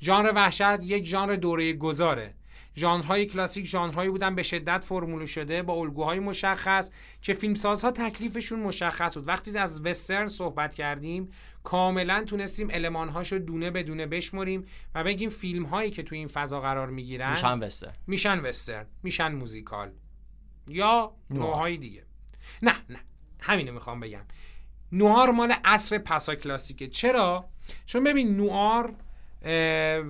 ژانر 0.02 0.32
وحشت 0.36 0.84
یک 0.84 1.06
ژانر 1.06 1.36
دوره 1.36 1.74
گذاره. 1.74 2.34
ژانرهای 2.76 3.26
کلاسیک 3.26 3.66
ژانرهایی 3.66 4.10
بودن 4.10 4.36
به 4.36 4.44
شدت 4.44 4.84
فرموله 4.84 5.26
شده 5.26 5.64
با 5.64 5.74
الگوهای 5.74 6.20
مشخص 6.20 6.92
که 7.22 7.34
فیلمسازها 7.34 7.92
تکلیفشون 7.92 8.60
مشخص 8.60 9.18
بود. 9.18 9.28
وقتی 9.28 9.58
از 9.58 9.86
وسترن 9.86 10.28
صحبت 10.28 10.76
کردیم 10.76 11.30
کاملا 11.64 12.24
تونستیم 12.24 12.68
المانهاشو 12.72 13.38
دونه 13.38 13.72
به 13.72 13.84
دونه 13.84 14.06
بشمریم 14.06 14.66
و 14.96 15.04
بگیم 15.04 15.30
فیلم 15.30 15.66
هایی 15.66 15.92
که 15.92 16.04
تو 16.04 16.16
این 16.16 16.28
فضا 16.28 16.62
قرار 16.62 16.90
می‌گیرن 16.90 17.30
میشن 17.30 17.60
وستر 17.60 17.94
میشن 18.08 18.40
وسترن 18.40 18.86
میشن 19.04 19.32
موزیکال. 19.32 19.92
یا 20.68 21.12
نوار. 21.30 21.46
نوعهای 21.46 21.78
دیگه. 21.78 22.04
نه 22.62 22.74
نه. 22.90 23.00
همینو 23.42 23.74
می‌خوام 23.74 24.00
بگم. 24.00 24.26
نوار 24.92 25.32
مال 25.32 25.54
عصر 25.66 25.98
پسا 25.98 26.36
کلاسیکه. 26.36 26.88
چرا؟ 26.88 27.50
چون 27.86 28.04
ببین 28.04 28.38
نوار 28.38 28.96
اه، 29.42 30.04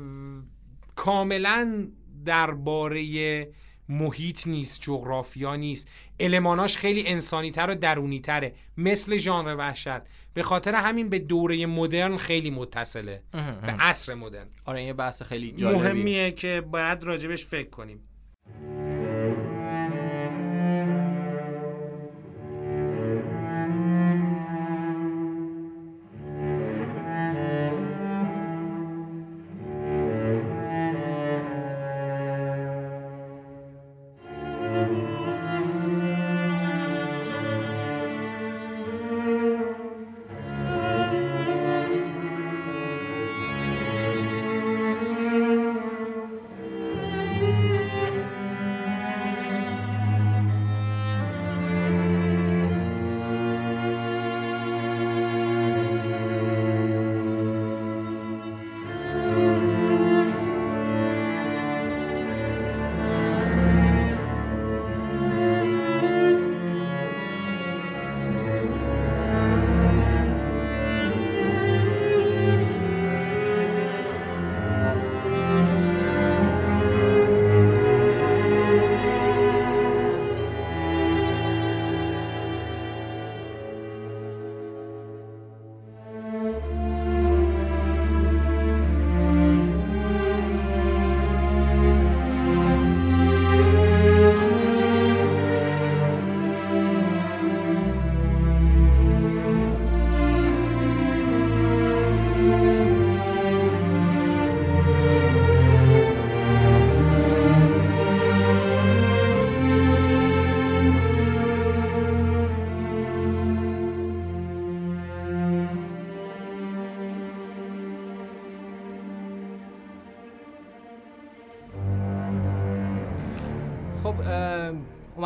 کاملا 0.95 1.87
درباره 2.25 3.47
محیط 3.89 4.47
نیست 4.47 4.81
جغرافیا 4.81 5.55
نیست. 5.55 5.89
الماناش 6.19 6.77
خیلی 6.77 7.07
انسانی 7.07 7.51
تر 7.51 7.69
و 7.69 7.75
درونی 7.75 8.19
تره 8.19 8.53
مثل 8.77 9.17
ژانر 9.17 9.55
وحشت. 9.55 10.01
به 10.33 10.43
خاطر 10.43 10.75
همین 10.75 11.09
به 11.09 11.19
دوره 11.19 11.65
مدرن 11.65 12.17
خیلی 12.17 12.49
متصله. 12.49 13.23
به 13.61 13.71
عصر 13.79 14.13
مدرن. 14.13 14.47
آره 14.65 14.79
این 14.79 14.87
یه 14.87 14.93
بحث 14.93 15.21
خیلی 15.21 15.51
جالبی. 15.51 15.79
مهمیه 15.79 16.31
که 16.31 16.61
باید 16.71 17.03
راجبش 17.03 17.45
فکر 17.45 17.69
کنیم. 17.69 17.99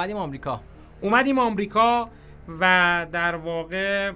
اومدیم 0.02 0.18
آمریکا. 0.18 0.62
اومدیم 1.02 1.40
آمریکا 1.40 2.10
و 2.60 3.08
در 3.12 3.36
واقع 3.36 4.12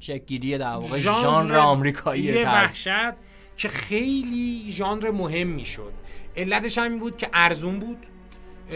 شکلگیری 0.00 0.58
در 0.58 0.66
واقع 0.66 0.98
ژانر 0.98 1.56
آمریکایی 1.56 2.44
وحشت 2.44 3.14
که 3.56 3.68
خیلی 3.68 4.66
ژانر 4.68 5.10
مهم 5.10 5.46
می‌شد. 5.46 5.92
علتش 6.36 6.78
هم 6.78 6.84
این 6.84 6.98
بود 6.98 7.16
که 7.16 7.28
ارزون 7.34 7.78
بود 7.78 8.06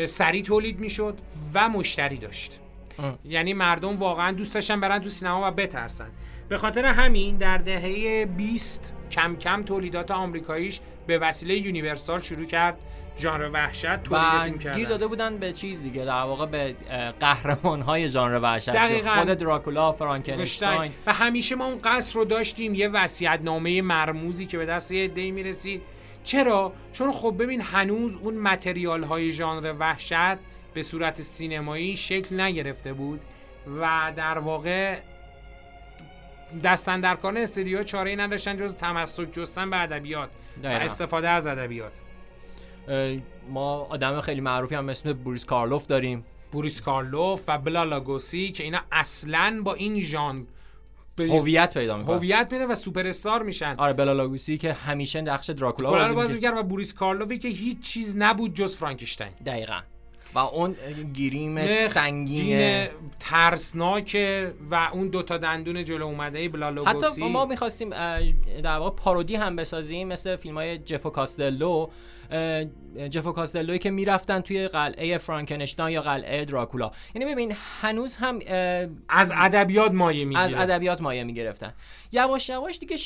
سریع 0.06 0.42
تولید 0.42 0.80
می‌شد 0.80 1.18
و 1.54 1.68
مشتری 1.68 2.16
داشت. 2.16 2.60
اه. 2.98 3.18
یعنی 3.24 3.54
مردم 3.54 3.96
واقعا 3.96 4.32
دوست 4.32 4.54
داشتن 4.54 4.80
برن 4.80 4.98
تو 4.98 5.08
سینما 5.08 5.48
و 5.48 5.50
بترسن. 5.50 6.10
به 6.48 6.56
خاطر 6.56 6.84
همین 6.84 7.36
در 7.36 7.58
دهه 7.58 8.24
20 8.24 8.94
کم 9.10 9.36
کم 9.36 9.62
تولیدات 9.62 10.10
آمریکاییش 10.10 10.80
به 11.10 11.18
وسیله 11.18 11.56
یونیورسال 11.56 12.20
شروع 12.20 12.46
کرد 12.46 12.78
ژانر 13.18 13.50
وحشت 13.52 14.02
تولید 14.02 14.42
فیلم 14.42 14.58
کردن. 14.58 14.78
گیر 14.78 14.88
داده 14.88 15.06
بودن 15.06 15.36
به 15.36 15.52
چیز 15.52 15.82
دیگه 15.82 16.04
در 16.04 16.22
واقع 16.22 16.46
به 16.46 16.74
قهرمان 17.20 17.80
های 17.80 18.08
ژانر 18.08 18.38
وحشت. 18.42 18.70
دقیقاً. 18.70 19.10
خود 19.10 19.28
دراکولا 19.28 19.92
فرانکنشتاین. 19.92 20.92
و 21.06 21.12
همیشه 21.12 21.54
ما 21.54 21.66
اون 21.66 21.80
قصر 21.84 22.14
رو 22.14 22.24
داشتیم 22.24 22.74
یه 22.74 22.88
وصیت 22.88 23.40
نامه 23.42 23.82
مرموزی 23.82 24.46
که 24.46 24.58
به 24.58 24.66
دست 24.66 24.92
یه 24.92 25.04
عده‌ای 25.04 25.30
می‌رسید. 25.30 25.82
چرا؟ 26.24 26.72
چون 26.92 27.12
خب 27.12 27.34
ببین 27.38 27.60
هنوز 27.60 28.16
اون 28.16 28.34
متریال 28.34 29.04
های 29.04 29.32
ژانر 29.32 29.74
وحشت 29.78 30.38
به 30.74 30.82
صورت 30.82 31.22
سینمایی 31.22 31.96
شکل 31.96 32.40
نگرفته 32.40 32.92
بود 32.92 33.20
و 33.80 34.12
در 34.16 34.38
واقع 34.38 34.98
دستن 36.64 37.00
در 37.00 37.14
کار 37.14 37.38
استودیو 37.38 37.82
چاره 37.82 38.10
ای 38.10 38.16
نداشتن 38.16 38.56
جز 38.56 38.74
تمسک 38.74 39.32
جستن 39.32 39.70
به 39.70 39.82
ادبیات 39.82 40.30
و 40.64 40.66
استفاده 40.66 41.28
از 41.28 41.46
ادبیات. 41.46 41.92
ما 43.48 43.86
آدم 43.90 44.20
خیلی 44.20 44.40
معروفی 44.40 44.74
هم 44.74 44.88
اسم 44.88 45.12
بوریس 45.12 45.44
کارلوف 45.44 45.86
داریم. 45.86 46.24
بوریس 46.52 46.80
کارلوف 46.80 47.42
و 47.48 47.58
بلا 47.58 47.84
لاگوسی 47.84 48.52
که 48.52 48.62
اینا 48.62 48.80
اصلا 48.92 49.60
با 49.64 49.74
این 49.74 50.02
ژانر 50.02 50.44
هویت 51.18 51.74
پیدا 51.74 51.96
می‌کنن. 51.96 52.16
هویت 52.16 52.48
میده 52.52 52.66
و 52.66 52.74
سوپر 52.74 53.06
استار 53.06 53.42
میشن. 53.42 53.74
آره 53.78 53.92
بلالاگوسی 53.92 54.58
که 54.58 54.72
همیشه 54.72 55.20
نقش 55.20 55.50
دراکولا 55.50 56.14
بازی 56.14 56.34
می‌کرد 56.34 56.56
و 56.56 56.62
بوریس 56.62 56.94
کارلوفی 56.94 57.38
که 57.38 57.48
هیچ 57.48 57.80
چیز 57.80 58.16
نبود 58.16 58.54
جز 58.54 58.76
فرانکشتاین. 58.76 59.32
دقیقا. 59.46 59.80
و 60.34 60.38
اون 60.38 60.76
گریم 61.14 61.86
سنگین. 61.86 62.88
ترسناک 63.20 64.18
و 64.70 64.88
اون 64.92 65.08
دوتا 65.08 65.38
دندون 65.38 65.84
جلو 65.84 66.06
اومده 66.06 66.48
بلالاگوسی 66.48 67.06
حتی 67.06 67.28
ما 67.28 67.44
می‌خواستیم 67.44 67.90
در 68.62 68.78
واقع 68.78 68.96
پارودی 68.96 69.36
هم 69.36 69.56
بسازیم 69.56 70.08
مثل 70.08 70.36
فیلم 70.36 70.54
های 70.54 70.78
جفو 70.78 71.10
کاستلو. 71.10 71.86
جفو 73.10 73.32
کاستلوی 73.32 73.78
که 73.78 73.90
می‌رفتن 73.90 74.40
توی 74.40 74.68
قلعه 74.68 75.18
فرانکنشتاین 75.18 75.94
یا 75.94 76.02
قلعه 76.02 76.44
دراکولا. 76.44 76.90
یعنی 77.14 77.32
ببین 77.32 77.56
هنوز 77.80 78.16
هم 78.16 78.38
از 79.08 79.32
ادبیات 79.36 79.92
مایه 79.92 80.24
می‌گیره. 80.24 80.44
از 80.44 80.54
ادبیات 80.54 81.00
مایه 81.00 81.24
می‌گرفتن. 81.24 81.72
یواش 82.12 82.48
یواش 82.48 82.78
دیگه 82.78 82.96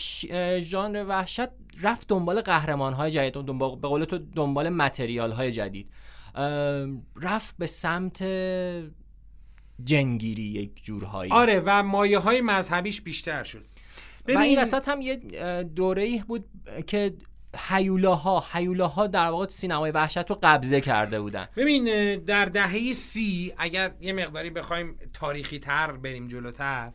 ژانر 0.60 1.04
وحشت 1.08 1.48
رفت 1.82 2.08
دنبال 2.08 2.40
قهرمان 2.40 2.92
های 2.92 3.10
جدید 3.10 3.32
دنبال 3.32 3.76
به 3.76 3.88
قول 3.88 4.04
تو 4.04 4.18
دنبال 4.36 4.68
متریال 4.68 5.32
های 5.32 5.52
جدید. 5.52 5.88
رفت 7.22 7.54
به 7.58 7.66
سمت 7.66 8.22
جنگیری 9.84 10.42
یک 10.42 10.84
جورهایی. 10.84 11.32
آره 11.32 11.62
و 11.66 11.82
مایه 11.82 12.18
های 12.18 12.40
مذهبیش 12.40 13.00
بیشتر 13.00 13.42
شد. 13.42 13.64
ببین 14.26 14.36
و 14.36 14.40
این 14.40 14.58
وسط 14.58 14.88
هم 14.88 15.00
یه 15.00 15.16
دوره 15.62 16.24
بود 16.28 16.44
که 16.86 17.14
هیولاها 17.68 18.44
هیولاها 18.52 19.06
در 19.06 19.30
واقع 19.30 19.48
سینمای 19.48 19.90
وحشت 19.90 20.30
رو 20.30 20.38
قبضه 20.42 20.80
کرده 20.80 21.20
بودن. 21.20 21.48
ببین 21.56 22.16
در 22.16 22.44
دهه 22.44 22.92
سی 22.92 23.52
اگر 23.58 23.92
یه 24.00 24.12
مقداری 24.12 24.50
بخوایم 24.50 24.96
تاریخی 25.12 25.58
تر 25.58 25.92
بریم 25.92 26.28
جلوتر 26.28 26.92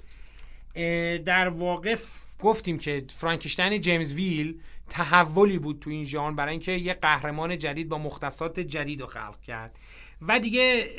در 1.25 1.49
واقع 1.49 1.95
گفتیم 2.39 2.79
که 2.79 3.05
فرانکشتین 3.09 3.81
جیمز 3.81 4.13
ویل 4.13 4.59
تحولی 4.89 5.57
بود 5.57 5.79
تو 5.79 5.89
این 5.89 6.05
ژانر 6.05 6.35
برای 6.35 6.51
اینکه 6.51 6.71
یه 6.71 6.93
قهرمان 6.93 7.57
جدید 7.57 7.89
با 7.89 7.97
مختصات 7.97 8.59
جدید 8.59 9.01
رو 9.01 9.07
خلق 9.07 9.41
کرد. 9.41 9.75
و 10.21 10.39
دیگه 10.39 10.89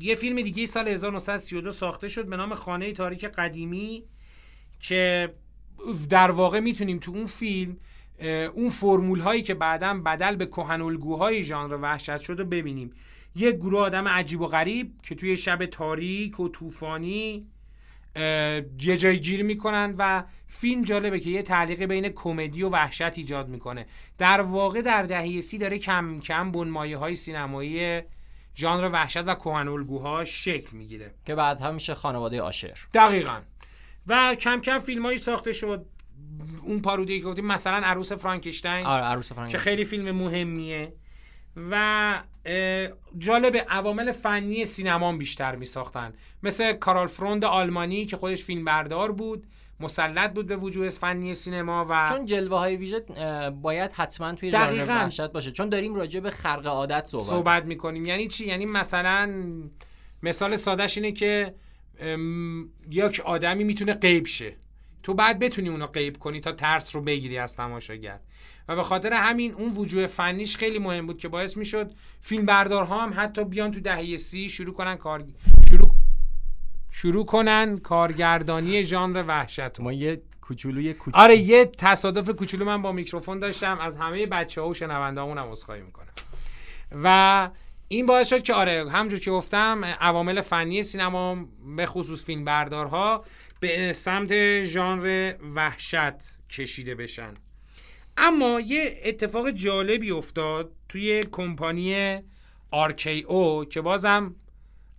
یه 0.00 0.14
فیلم 0.14 0.42
دیگه 0.42 0.66
سال 0.66 0.88
1932 0.88 1.70
ساخته 1.70 2.08
شد 2.08 2.26
به 2.26 2.36
نام 2.36 2.54
خانه 2.54 2.92
تاریک 2.92 3.24
قدیمی 3.24 4.04
که 4.80 5.34
در 6.10 6.30
واقع 6.30 6.60
می‌تونیم 6.60 6.98
تو 6.98 7.12
اون 7.12 7.26
فیلم 7.26 7.76
اون 8.54 8.68
فرمول 8.68 9.20
هایی 9.20 9.42
که 9.42 9.54
بعدا 9.54 9.94
بدل 9.94 10.36
به 10.36 10.46
کهن 10.46 10.80
الگوهای 10.80 11.44
ژانر 11.44 11.74
وحشت 11.74 12.18
شد 12.18 12.38
رو 12.38 12.44
ببینیم. 12.44 12.92
یک 13.34 13.56
گروه 13.56 13.80
آدم 13.80 14.08
عجیب 14.08 14.40
و 14.40 14.46
غریب 14.46 14.92
که 15.02 15.14
توی 15.14 15.36
شب 15.36 15.66
تاریک 15.66 16.40
و 16.40 16.48
طوفانی 16.48 17.46
یه 18.80 18.96
جای 18.96 19.20
گیر 19.20 19.42
می‌کنن 19.42 19.94
و 19.98 20.24
فیلم 20.46 20.82
جالبه 20.82 21.20
که 21.20 21.30
یه 21.30 21.42
تعلیق 21.42 21.82
بین 21.82 22.08
کمدی 22.08 22.62
و 22.62 22.68
وحشت 22.68 23.18
ایجاد 23.18 23.48
می‌کنه. 23.48 23.86
در 24.18 24.40
واقع 24.40 24.82
در 24.82 25.02
دهه 25.02 25.40
سی 25.40 25.58
داره 25.58 25.78
کم 25.78 26.20
کم 26.20 26.52
بنمایه 26.52 26.96
های 26.96 27.16
سینمایی 27.16 28.02
ژانر 28.56 28.90
وحشت 28.92 29.26
و 29.26 29.34
کهن 29.34 29.68
الگوها 29.68 30.24
شکل 30.24 30.76
می‌گیره. 30.76 31.14
که 31.26 31.34
بعد 31.34 31.60
هم 31.60 31.74
میشه 31.74 31.94
خانواده 31.94 32.42
آشر 32.42 32.78
دقیقا. 32.94 33.40
و 34.06 34.34
کم 34.34 34.60
کم 34.60 34.78
فیلم 34.78 35.02
هایی 35.02 35.18
ساخته 35.18 35.52
شد. 35.52 35.86
اون 36.62 36.82
پارودی 36.82 37.18
که 37.20 37.26
گفتیم 37.26 37.46
مثلا 37.46 37.76
عروس 37.76 38.12
فرانکشتاین 38.12 38.86
آره 38.86 39.04
عروس 39.04 39.32
که 39.48 39.58
خیلی 39.58 39.84
فیلم 39.84 40.10
مهمیه. 40.10 40.92
و 41.70 42.22
جالب 43.18 43.56
عوامل 43.68 44.12
فنی 44.12 44.64
سینما 44.64 45.16
بیشتر 45.16 45.56
می 45.56 45.66
ساختن 45.66 46.12
مثل 46.42 46.72
کارال 46.72 47.06
فروند 47.06 47.44
آلمانی 47.44 48.06
که 48.06 48.16
خودش 48.16 48.44
فیلم 48.44 48.64
بردار 48.64 49.12
بود 49.12 49.46
مسلط 49.80 50.32
بود 50.32 50.46
به 50.46 50.56
وجوه 50.56 50.88
فنی 50.88 51.34
سینما 51.34 51.86
و 51.90 52.06
چون 52.08 52.24
جلوه 52.26 52.58
های 52.58 52.76
ویژه 52.76 53.00
باید 53.62 53.92
حتما 53.92 54.32
توی 54.32 54.50
ژانر 54.50 54.84
وحشت 54.88 55.32
باشه. 55.32 55.50
چون 55.50 55.68
داریم 55.68 55.94
راجع 55.94 56.20
به 56.20 56.30
خرق 56.30 56.66
عادت 56.66 57.04
صحبت 57.04 57.26
صحبت 57.26 57.64
می‌کنیم. 57.64 58.04
یعنی 58.04 58.28
چی؟ 58.28 58.46
یعنی 58.46 58.66
مثلا 58.66 59.44
مثال 60.22 60.56
سادهش 60.56 60.98
اینه 60.98 61.12
که 61.12 61.54
یک 62.90 63.20
آدمی 63.20 63.64
می‌تونه 63.64 63.92
غیب 63.94 64.26
شه. 64.26 64.56
تو 65.06 65.14
بعد 65.14 65.38
بتونی 65.38 65.68
اونو 65.68 65.86
غیب 65.86 66.18
کنی 66.18 66.40
تا 66.40 66.52
ترس 66.52 66.96
رو 66.96 67.02
بگیری 67.02 67.38
از 67.38 67.56
تماشاگر. 67.56 68.20
و 68.68 68.76
به 68.76 68.82
خاطر 68.82 69.12
همین 69.12 69.54
اون 69.54 69.76
وجوه 69.76 70.06
فنیش 70.06 70.56
خیلی 70.56 70.78
مهم 70.78 71.06
بود 71.06 71.18
که 71.18 71.28
باعث 71.28 71.56
می‌شد 71.56 71.92
فیلم 72.20 72.46
بردارها 72.46 73.02
هم 73.02 73.12
حتی 73.16 73.44
بیان 73.44 73.70
تو 73.70 73.80
دهه 73.80 74.16
سی 74.16 74.48
شروع 74.48 74.74
کنن 74.74 74.96
کار 74.96 75.24
شروع 75.70 75.90
شروع 76.90 77.24
کنن 77.24 77.78
کارگردانی 77.78 78.84
ژانر 78.84 79.24
وحشت 79.28 79.80
ما 79.80 79.92
یه 79.92 80.22
کوچولوی 80.40 80.94
کوچولو 80.94 81.24
آره 81.24 81.36
یه 81.36 81.64
تصادف 81.64 82.30
کوچولو 82.30 82.64
من 82.64 82.82
با 82.82 82.92
میکروفون 82.92 83.38
داشتم. 83.38 83.78
از 83.78 83.96
همه 83.96 84.26
بچه 84.26 84.60
ها 84.60 84.68
و 84.68 84.74
شنوندهامون 84.74 85.38
هم 85.38 85.50
عذرخواهی 85.50 85.82
می‌کنم. 85.82 86.12
و 87.04 87.50
این 87.88 88.06
باعث 88.06 88.28
شد 88.28 88.42
که 88.42 88.54
آره 88.54 88.90
همجور 88.90 89.18
که 89.18 89.30
گفتم 89.30 89.84
عوامل 89.84 90.40
فنی 90.40 90.82
سینما 90.82 91.46
به 91.76 91.86
خصوص 91.86 92.24
فیلم 92.24 92.44
بردارها 92.44 93.24
به 93.60 93.92
سمت 93.92 94.62
ژانر 94.62 95.34
وحشت 95.54 96.48
کشیده 96.50 96.94
بشن. 96.94 97.34
اما 98.16 98.60
یه 98.60 98.98
اتفاق 99.04 99.50
جالبی 99.50 100.10
افتاد 100.10 100.72
توی 100.88 101.22
کمپانی 101.32 102.18
RKO 102.72 103.68
که 103.70 103.80
بازم 103.80 104.34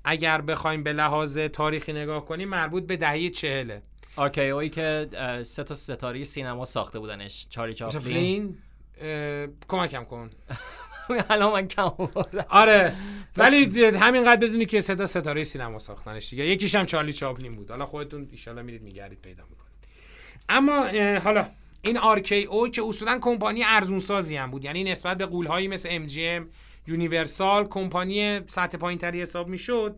اگر 0.04 0.41
بخوایم 0.41 0.84
به 0.84 0.93
لحاظ 0.93 1.38
تاریخی 1.38 1.93
نگاه 1.93 2.26
کنیم 2.26 2.50
مربوط 2.50 2.88
به 2.88 2.98
دهه 2.98 3.30
چهله 3.30 3.82
RKO 4.17 4.70
که 4.70 5.08
سه 5.43 5.63
تا 5.63 5.74
ستاره 5.74 6.24
سینما 6.24 6.65
ساخته 6.65 7.00
بودنش. 7.00 7.48
چاری 7.50 7.74
چاپلین. 7.74 8.58
کمکم 9.70 10.04
کن. 10.04 10.30
الان 11.30 11.54
من 11.54 11.67
کم 11.67 11.91
آره 12.50 12.93
ولی 13.38 13.86
همینقدر 13.86 14.48
بدونی 14.48 14.65
که 14.65 14.82
تا 14.82 15.06
ستاره 15.06 15.43
سینما 15.43 15.80
ساختنش 15.80 16.30
دیگه. 16.30 16.46
یکیش 16.46 16.76
هم 16.76 16.86
چارلی 16.86 17.13
چاپلین 17.13 17.56
بود. 17.56 17.70
حالا 17.72 17.86
خودتون 17.86 18.28
ان 18.48 18.65
میرید 18.65 18.82
میگردید 18.82 19.22
پیدا 19.22 19.43
می‌کنید. 19.50 19.67
اما 20.50 20.88
حالا 21.20 21.46
این 21.82 21.98
RKO 21.98 22.70
که 22.72 22.82
اصولا 22.84 23.20
کمپانی 23.22 23.63
ارزون 23.63 24.00
سازی 24.00 24.36
هم 24.36 24.52
بود. 24.52 24.65
یعنی 24.65 24.84
نسبت 24.84 25.17
به 25.17 25.26
قولهایی 25.26 25.67
مثل 25.67 26.08
MGM 26.08 26.43
یونیورسال 26.88 27.67
کمپانی 27.67 28.41
سطح 28.48 28.78
پایین 28.78 29.00
تری 29.00 29.22
حساب 29.22 29.48
می‌شد. 29.48 29.96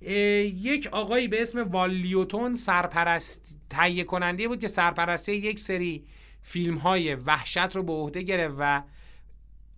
یک 0.00 0.88
آقایی 0.92 1.28
به 1.28 1.42
اسم 1.42 1.62
وال 1.62 1.85
لیوتون 1.85 2.54
سرپرست 2.54 3.56
تهیه 3.70 4.04
کننده 4.04 4.48
بود 4.48 4.60
که 4.60 4.68
سرپرستی 4.68 5.32
یک 5.32 5.58
سری 5.58 6.04
فیلم 6.42 6.76
های 6.76 7.14
وحشت 7.14 7.76
رو 7.76 7.82
به 7.82 7.92
عهده 7.92 8.22
گرفت 8.22 8.54
و 8.58 8.82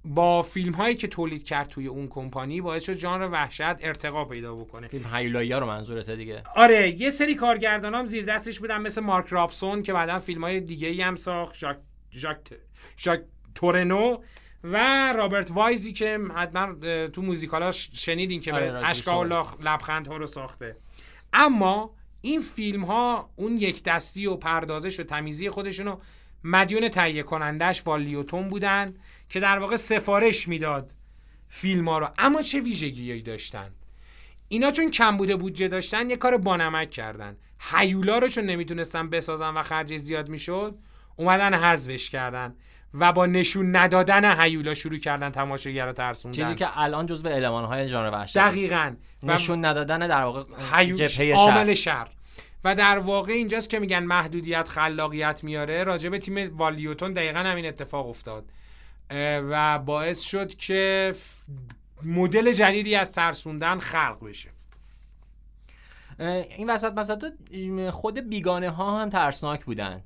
با 0.05 0.43
فیلم 0.43 0.73
هایی 0.73 0.95
که 0.97 1.09
تولید 1.09 1.45
کرد 1.45 1.69
توی 1.69 1.87
اون 1.87 2.09
کمپانی 2.09 2.61
باعث 2.61 2.85
شد 2.85 2.93
ژانر 2.93 3.29
وحشت 3.33 3.61
ارتقا 3.61 4.25
پیدا 4.25 4.55
بکنه. 4.55 4.89
فیلم 4.89 5.05
هیولایی 5.15 5.53
ها 5.53 5.59
رو 5.59 5.67
منظورته 5.67 6.17
دیگه. 6.17 6.43
آره 6.57 7.01
یه 7.01 7.11
سری 7.11 7.35
کارگردان 7.35 7.95
هم 7.95 8.07
زیر 8.07 8.25
دستش 8.25 8.61
بودن 8.61 8.79
مثل 8.79 9.01
مارک 9.01 9.27
رابسون 9.27 9.83
که 9.83 9.93
بعدا 9.93 10.19
فیلم 10.19 10.45
های 10.45 10.61
دیگه 10.61 10.89
ای 10.89 11.03
هم 11.03 11.17
ساخت 11.17 11.57
ژاک 11.57 11.77
ژاک 12.13 12.39
ژاک 12.99 13.21
تورنو 13.55 14.19
و 14.65 15.13
رابرت 15.13 15.51
وایزی 15.51 15.93
که 15.93 16.19
حتما 16.35 16.75
تو 17.09 17.23
موزیکالاش 17.23 17.91
شنیدین 17.93 18.41
که 18.41 18.53
آره 18.53 18.73
به 18.73 18.89
اشکا 18.89 19.21
و 19.21 19.25
لبخند 19.63 20.07
ها 20.07 20.17
رو 20.17 20.27
ساخته. 20.27 20.77
اما 21.33 21.95
این 22.21 22.41
فیلم 22.41 22.85
ها 22.85 23.31
اون 23.37 23.57
یک 23.57 23.83
دستی 23.83 24.27
و 24.27 24.37
پردازش 24.37 25.01
و 25.01 25.03
تمیزی 25.05 25.51
خودشونو 25.51 25.97
مدیون 26.45 26.89
تهیه 26.89 27.23
کنندش 27.23 27.87
والیوتون 27.87 28.49
بودن. 28.49 28.95
که 29.35 29.41
در 29.41 29.59
واقع 29.59 29.77
سفارش 29.77 30.49
می‌داد 30.49 30.93
فیلم 31.49 31.89
ها 31.89 31.99
رو. 31.99 32.09
اما 32.19 32.43
چه 32.43 32.61
ویژگیهایی 32.61 33.23
داشتن؟ 33.23 33.71
اینا 34.49 34.71
چون 34.71 34.91
کم 34.91 35.17
بوده 35.17 35.37
بودجه 35.37 35.69
داشتن 35.69 36.11
یه 36.11 36.17
کار 36.17 36.37
بانمک 36.37 36.91
کردن. 36.91 37.37
هیولا 37.61 38.19
رو 38.19 38.29
چون 38.29 38.45
نمی‌تونستن 38.45 39.11
بسازن 39.11 39.55
و 39.55 39.63
خرج 39.63 39.97
زیاد 39.97 40.29
می‌شد 40.29 40.79
اومدن 41.17 41.55
حذفش 41.55 42.11
کردن 42.11 42.55
و 42.95 43.13
با 43.13 43.27
نشون 43.27 43.77
ندادن 43.77 44.41
هیولا 44.41 44.75
شروع 44.75 44.99
کردن 44.99 45.31
تماشاگر 45.31 45.87
رو 45.87 45.93
ترسوندن. 45.93 46.37
چیزی 46.37 46.55
که 46.55 46.79
الان 46.79 47.07
جزو 47.07 47.29
المان 47.29 47.65
های 47.65 47.89
ژانر 47.89 48.11
وحشت. 48.15 48.39
دقیقاً. 48.39 48.95
نشون 49.23 49.65
ندادن 49.65 49.99
در 49.99 50.23
واقع 50.25 50.85
جبهه 50.85 51.35
عامل 51.35 51.75
شر 51.75 52.09
و 52.65 52.75
در 52.75 52.99
واقع 52.99 53.33
اینجاست 53.33 53.71
که 53.71 53.79
میگن 53.79 54.03
محدودیت 54.03 54.69
خلاقیت 54.69 55.45
میاره. 55.45 55.85
راجب 55.85 56.19
تیم 56.19 56.57
والیوتون 56.57 57.13
دقیقا 57.13 57.39
همین 57.39 57.67
اتفاق 57.67 58.09
افتاد. 58.09 58.45
و 59.51 59.79
باعث 59.79 60.21
شد 60.21 60.55
که 60.55 61.15
مدل 62.03 62.53
جدیدی 62.53 62.95
از 62.95 63.13
ترسوندن 63.13 63.79
خلق 63.79 64.25
بشه. 64.25 64.51
این 66.57 66.71
وسط 66.71 66.95
مثلا 66.95 67.91
خود 67.91 68.29
بیگانه 68.29 68.71
ها 68.71 69.03
هم 69.03 69.09
ترسناک 69.09 69.65
بودن. 69.65 70.03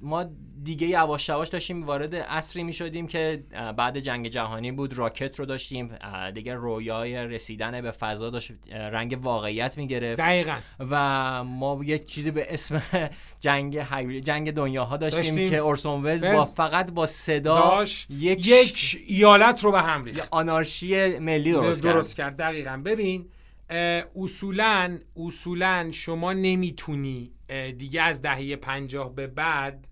ما 0.00 0.24
دیگه 0.62 0.86
یواش 0.86 1.28
یواش 1.28 1.48
داشتیم 1.48 1.82
وارد 1.82 2.14
عصری 2.14 2.62
می 2.62 2.72
شدیم 2.72 3.06
که 3.06 3.44
بعد 3.76 3.98
جنگ 3.98 4.28
جهانی 4.28 4.72
بود 4.72 4.98
راکت 4.98 5.38
رو 5.38 5.46
داشتیم. 5.46 5.90
دیگه 6.34 6.54
رویای 6.54 7.26
رسیدن 7.26 7.80
به 7.80 7.90
فضا 7.90 8.30
داشت 8.30 8.52
رنگ 8.70 9.18
واقعیت 9.22 9.78
می 9.78 9.86
گرفت 9.86 10.20
دقیقا. 10.20 10.56
و 10.90 11.44
ما 11.44 11.80
یک 11.84 12.06
چیزی 12.06 12.30
به 12.30 12.54
اسم 12.54 12.82
جنگ 13.40 13.80
جنگ 14.20 14.52
دنیاها 14.52 14.96
داشتیم, 14.96 15.22
داشتیم. 15.22 15.50
که 15.50 15.56
اورسون 15.56 16.06
وز 16.06 16.24
با 16.24 16.44
فقط 16.44 16.90
با 16.90 17.06
صدا 17.06 17.84
یک 18.10 18.46
یک 18.46 19.04
ایالت 19.06 19.64
رو 19.64 19.72
به 19.72 19.82
هم 19.82 20.04
ریخت. 20.04 20.28
آنارشی 20.30 21.18
ملی 21.18 21.52
درست, 21.52 21.82
درست 21.84 22.16
کرد. 22.16 22.36
دقیقا. 22.36 22.82
ببین 22.84 23.28
اصولا 24.16 24.98
اصولا 25.16 25.90
شما 25.92 26.32
نمی‌تونی 26.32 27.31
دیگه 27.78 28.02
از 28.02 28.22
دهه 28.22 28.56
پنجاه 28.56 29.14
به 29.14 29.26
بعد 29.26 29.88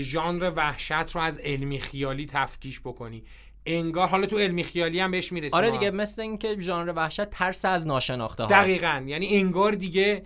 ژانر 0.00 0.52
وحشت 0.56 0.92
رو 0.92 1.20
از 1.20 1.38
علمی 1.38 1.80
خیالی 1.80 2.26
تفکیش 2.26 2.80
بکنی. 2.80 3.24
انگار 3.66 4.08
حالا 4.08 4.26
تو 4.26 4.38
علمی 4.38 4.64
خیالی 4.64 5.00
هم 5.00 5.10
بهش 5.10 5.32
می‌رسیم 5.32 5.56
آره 5.56 5.70
دیگه 5.70 5.90
مثل 5.90 6.22
اینکه 6.22 6.56
ژانر 6.60 6.92
وحشت 6.96 7.30
ترس 7.30 7.64
از 7.64 7.86
ناشناخته 7.86 8.42
ها. 8.42 8.48
دقیقا. 8.48 9.04
یعنی 9.06 9.36
انگار 9.36 9.72
دیگه 9.72 10.22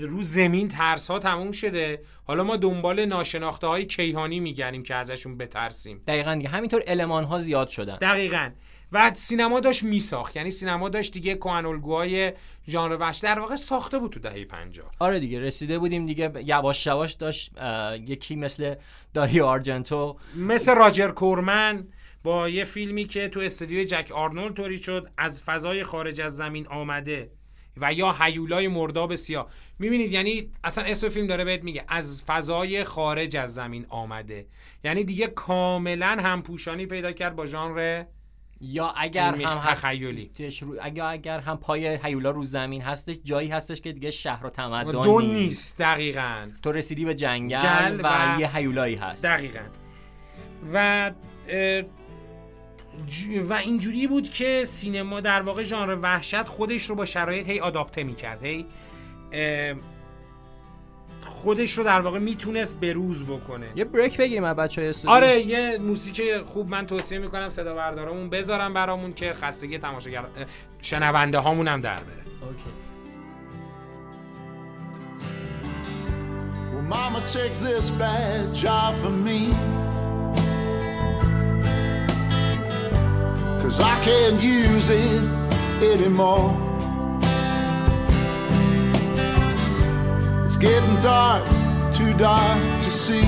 رو 0.00 0.22
زمین 0.22 0.68
ترس 0.68 1.10
ها 1.10 1.18
تموم 1.18 1.52
شده. 1.52 2.02
حالا 2.24 2.44
ما 2.44 2.56
دنبال 2.56 3.04
ناشناخته 3.04 3.66
های 3.66 3.86
کیهانی 3.86 4.40
میگردیم 4.40 4.82
که 4.82 4.94
ازشون 4.94 5.38
بترسیم. 5.38 6.00
دقیقا 6.06 6.34
دیگه. 6.34 6.48
همینطور 6.48 6.82
المان 6.86 7.24
ها 7.24 7.38
زیاد 7.38 7.68
شدن. 7.68 7.96
دقیقا. 7.96 8.50
و 8.92 9.14
سینما 9.14 9.60
داشت 9.60 9.82
میساخت. 9.82 10.36
یعنی 10.36 10.50
سینما 10.50 10.88
داشت 10.88 11.12
دیگه 11.12 11.34
کهن 11.34 11.66
الگوهای 11.66 12.32
ژانر 12.68 12.96
وحش. 13.00 13.18
در 13.18 13.38
واقع 13.38 13.56
ساخته 13.56 13.98
بود 13.98 14.12
تو 14.12 14.20
دهه 14.20 14.44
50 14.44 14.90
آره 14.98 15.20
دیگه 15.20 15.40
رسیده 15.40 15.78
بودیم 15.78 16.06
دیگه. 16.06 16.32
یواش 16.44 16.86
یواش 16.86 17.12
داشت 17.12 17.52
یکی 18.06 18.36
مثل 18.36 18.74
داری 19.14 19.40
آرجنتو 19.40 20.16
مثل 20.36 20.74
راجر 20.74 21.08
کورمن 21.08 21.88
با 22.22 22.48
یه 22.48 22.64
فیلمی 22.64 23.04
که 23.04 23.28
تو 23.28 23.40
استودیوی 23.40 23.84
جک 23.84 24.12
آرنولد 24.14 24.54
تولید 24.54 24.82
شد 24.82 25.10
از 25.18 25.42
فضای 25.42 25.82
خارج 25.82 26.20
از 26.20 26.36
زمین 26.36 26.66
آمده 26.66 27.30
و 27.76 27.92
یا 27.92 28.12
هیولای 28.20 28.68
مرداب 28.68 29.14
سیاه 29.14 29.50
می‌بینید 29.78 30.12
یعنی 30.12 30.50
اصلا 30.64 30.84
اسم 30.84 31.08
فیلم 31.08 31.26
داره 31.26 31.44
بهت 31.44 31.64
میگه 31.64 31.84
از 31.88 32.24
فضای 32.24 32.84
خارج 32.84 33.36
از 33.36 33.54
زمین 33.54 33.86
آمده. 33.88 34.46
یعنی 34.84 35.04
دیگه 35.04 35.26
کاملا 35.26 36.16
همپوشانی 36.20 36.86
پیدا 36.86 37.12
کرد 37.12 37.36
با 37.36 37.46
ژانر 37.46 38.04
یا 38.62 38.94
اگر 38.96 39.34
هم 39.34 39.60
تخیلی. 39.60 40.30
اگر 40.82 41.04
اگر 41.04 41.40
هم 41.40 41.56
پای 41.56 41.98
هیولا 42.02 42.30
رو 42.30 42.44
زمین 42.44 42.82
هستش 42.82 43.16
جایی 43.24 43.48
هستش 43.48 43.80
که 43.80 43.92
دیگه 43.92 44.10
شهر 44.10 44.46
و 44.46 44.50
تمدن 44.50 44.90
دون 45.02 45.32
نیست. 45.32 45.78
دقیقا. 45.78 46.50
تو 46.62 46.72
رسیدی 46.72 47.04
به 47.04 47.14
جنگل 47.14 48.00
و, 48.04 48.36
و, 48.36 48.40
یه 48.40 48.56
هیولایی 48.56 48.94
هست. 48.94 49.24
دقیقا. 49.24 49.60
و 50.72 51.10
و 53.48 53.52
اینجوری 53.52 54.06
بود 54.06 54.28
که 54.28 54.64
سینما 54.66 55.20
در 55.20 55.40
واقع 55.40 55.62
ژانر 55.62 55.98
وحشت 56.02 56.42
خودش 56.42 56.84
رو 56.84 56.94
با 56.94 57.04
شرایط 57.04 57.48
هی 57.48 57.60
آداپته 57.60 58.04
می‌کرد. 58.04 58.44
هی 58.44 58.66
خودش 61.24 61.78
رو 61.78 61.84
در 61.84 62.00
واقع 62.00 62.18
می‌تونست 62.18 62.74
بروز 62.80 63.24
بکنه 63.24 63.66
یه 63.76 63.84
بریک 63.84 64.16
بگیریم 64.16 64.44
از 64.44 64.56
بچهای 64.56 64.92
آره 65.06 65.40
یه 65.40 65.78
موسیقی 65.78 66.38
خوب 66.38 66.68
من 66.68 66.86
توصیه 66.86 67.18
می‌کنم 67.18 67.50
صدا 67.50 67.74
بردارمون 67.74 68.30
بذارم 68.30 68.74
برامون 68.74 69.14
که 69.14 69.32
خستگی 69.32 69.78
تماشاگر 69.78 70.24
شنونده 70.80 71.38
هامون 71.38 71.68
هم 71.68 71.80
در 71.80 71.96
بره 71.96 72.48
اوکی 72.48 72.64
Well, 76.72 76.82
mama, 76.82 77.20
take 77.28 77.54
this 77.60 77.90
badge 77.90 78.64
off 78.64 78.98
of 79.04 79.14
me. 79.28 79.40
Cause 83.62 83.78
I 83.80 83.94
can't 84.08 84.40
use 84.40 84.90
it 84.90 85.22
anymore. 85.82 86.71
Getting 90.62 91.00
dark, 91.00 91.44
too 91.92 92.16
dark 92.16 92.80
to 92.80 92.88
see. 92.88 93.26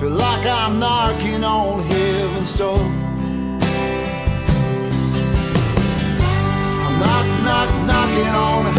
Feel 0.00 0.16
like 0.26 0.44
I'm 0.44 0.80
knocking 0.80 1.44
on 1.44 1.80
heaven's 1.80 2.52
door. 2.54 2.80
I'm 6.84 6.94
knock, 7.02 7.26
knock, 7.46 7.70
knocking 7.86 8.34
on 8.34 8.69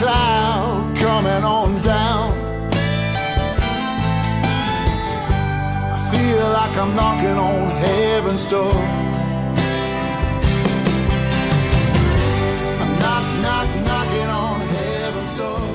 cloud 0.00 0.96
coming 0.96 1.44
on 1.58 1.70
down. 1.82 2.30
feel 6.10 6.46
like 6.58 6.74
I'm 6.82 6.92
knocking 7.00 7.38
on 7.48 7.62
heaven's 7.84 8.44
door. 8.54 8.76
I'm 12.82 12.92
knock, 13.02 13.26
knock, 13.44 13.68
knocking 13.88 14.30
on 14.44 14.56
heaven's 14.76 15.32
door. 15.40 15.66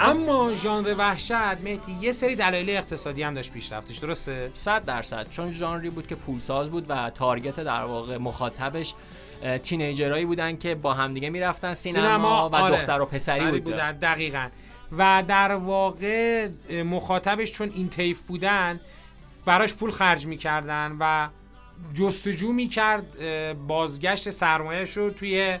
اما 0.00 0.54
ژانر 0.54 0.94
وحشت 0.98 1.32
مهدی 1.32 1.96
یه 2.00 2.12
سری 2.12 2.36
دلایل 2.36 2.70
اقتصادی 2.70 3.22
هم 3.22 3.34
داشت 3.34 3.52
پیشرفتش 3.52 3.98
درسته 3.98 4.50
100 4.54 4.84
درصد 4.84 5.28
چون 5.28 5.52
ژانری 5.52 5.90
بود 5.90 6.06
که 6.06 6.14
پولساز 6.14 6.70
بود 6.70 6.86
و 6.88 7.10
تارگت 7.10 7.60
در 7.60 7.84
واقع 7.84 8.16
مخاطبش 8.16 8.94
تینیجرایی 9.62 10.24
بودن 10.24 10.56
که 10.56 10.74
با 10.74 10.94
همدیگه 10.94 11.30
می‌رفتن 11.30 11.74
سینما, 11.74 12.06
سینما 12.06 12.48
و 12.48 12.56
آره. 12.56 12.76
دختر 12.76 13.00
و 13.00 13.06
پسری 13.06 13.46
بود 13.46 13.64
بودن 13.64 13.92
دقیقاً 13.92 14.48
و 14.98 15.24
در 15.28 15.52
واقع 15.52 16.48
مخاطبش 16.84 17.52
چون 17.52 17.70
این 17.74 17.88
تیف 17.88 18.20
بودن 18.20 18.80
براش 19.44 19.74
پول 19.74 19.90
خرج 19.90 20.26
می‌کردن 20.26 20.96
و 21.00 21.28
جستجو 21.94 22.52
می‌کرد 22.52 23.06
بازگشت 23.66 24.30
سرمایهش 24.30 24.96
رو 24.96 25.10
توی 25.10 25.58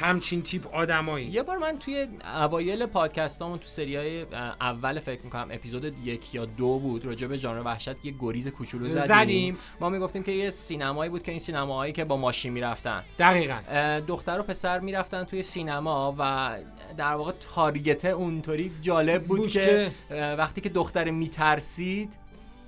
همچین 0.00 0.42
تیپ 0.42 0.74
آدمایی. 0.74 1.26
یه 1.26 1.42
بار 1.42 1.58
من 1.58 1.78
توی 1.78 2.08
اوایل 2.24 2.86
پادکستامون 2.86 3.58
تو 3.58 3.66
سری 3.66 3.96
های 3.96 4.22
اول 4.60 4.98
فکر 4.98 5.20
می‌کنم 5.22 5.48
اپیزود 5.50 6.06
یک 6.06 6.34
یا 6.34 6.44
دو 6.44 6.78
بود 6.78 7.04
راجع 7.04 7.26
به 7.26 7.36
ژانر 7.36 7.62
وحشت 7.64 8.04
یه 8.04 8.14
گریز 8.20 8.48
کوچولو 8.48 8.88
زدیم. 8.88 9.06
زدیم. 9.06 9.56
ما 9.80 9.88
می‌گفتیم 9.88 10.22
که 10.22 10.32
یه 10.32 10.50
سینمایی 10.50 11.10
بود 11.10 11.22
که 11.22 11.30
این 11.30 11.40
سینماهایی 11.40 11.92
که 11.92 12.04
با 12.04 12.16
ماشین 12.16 12.52
می‌رفتن. 12.52 13.04
دقیقا. 13.18 13.58
دختر 14.06 14.40
و 14.40 14.42
پسر 14.42 14.80
می‌رفتن 14.80 15.24
توی 15.24 15.42
سینما 15.42 16.14
و 16.18 16.56
در 16.96 17.14
واقع 17.14 17.32
تارگت 17.32 18.04
اونطوری 18.04 18.72
جالب 18.82 19.24
بود, 19.24 19.48
که, 19.48 19.90
وقتی 20.10 20.60
که 20.60 20.68
دختر 20.68 21.10
میترسید 21.10 22.18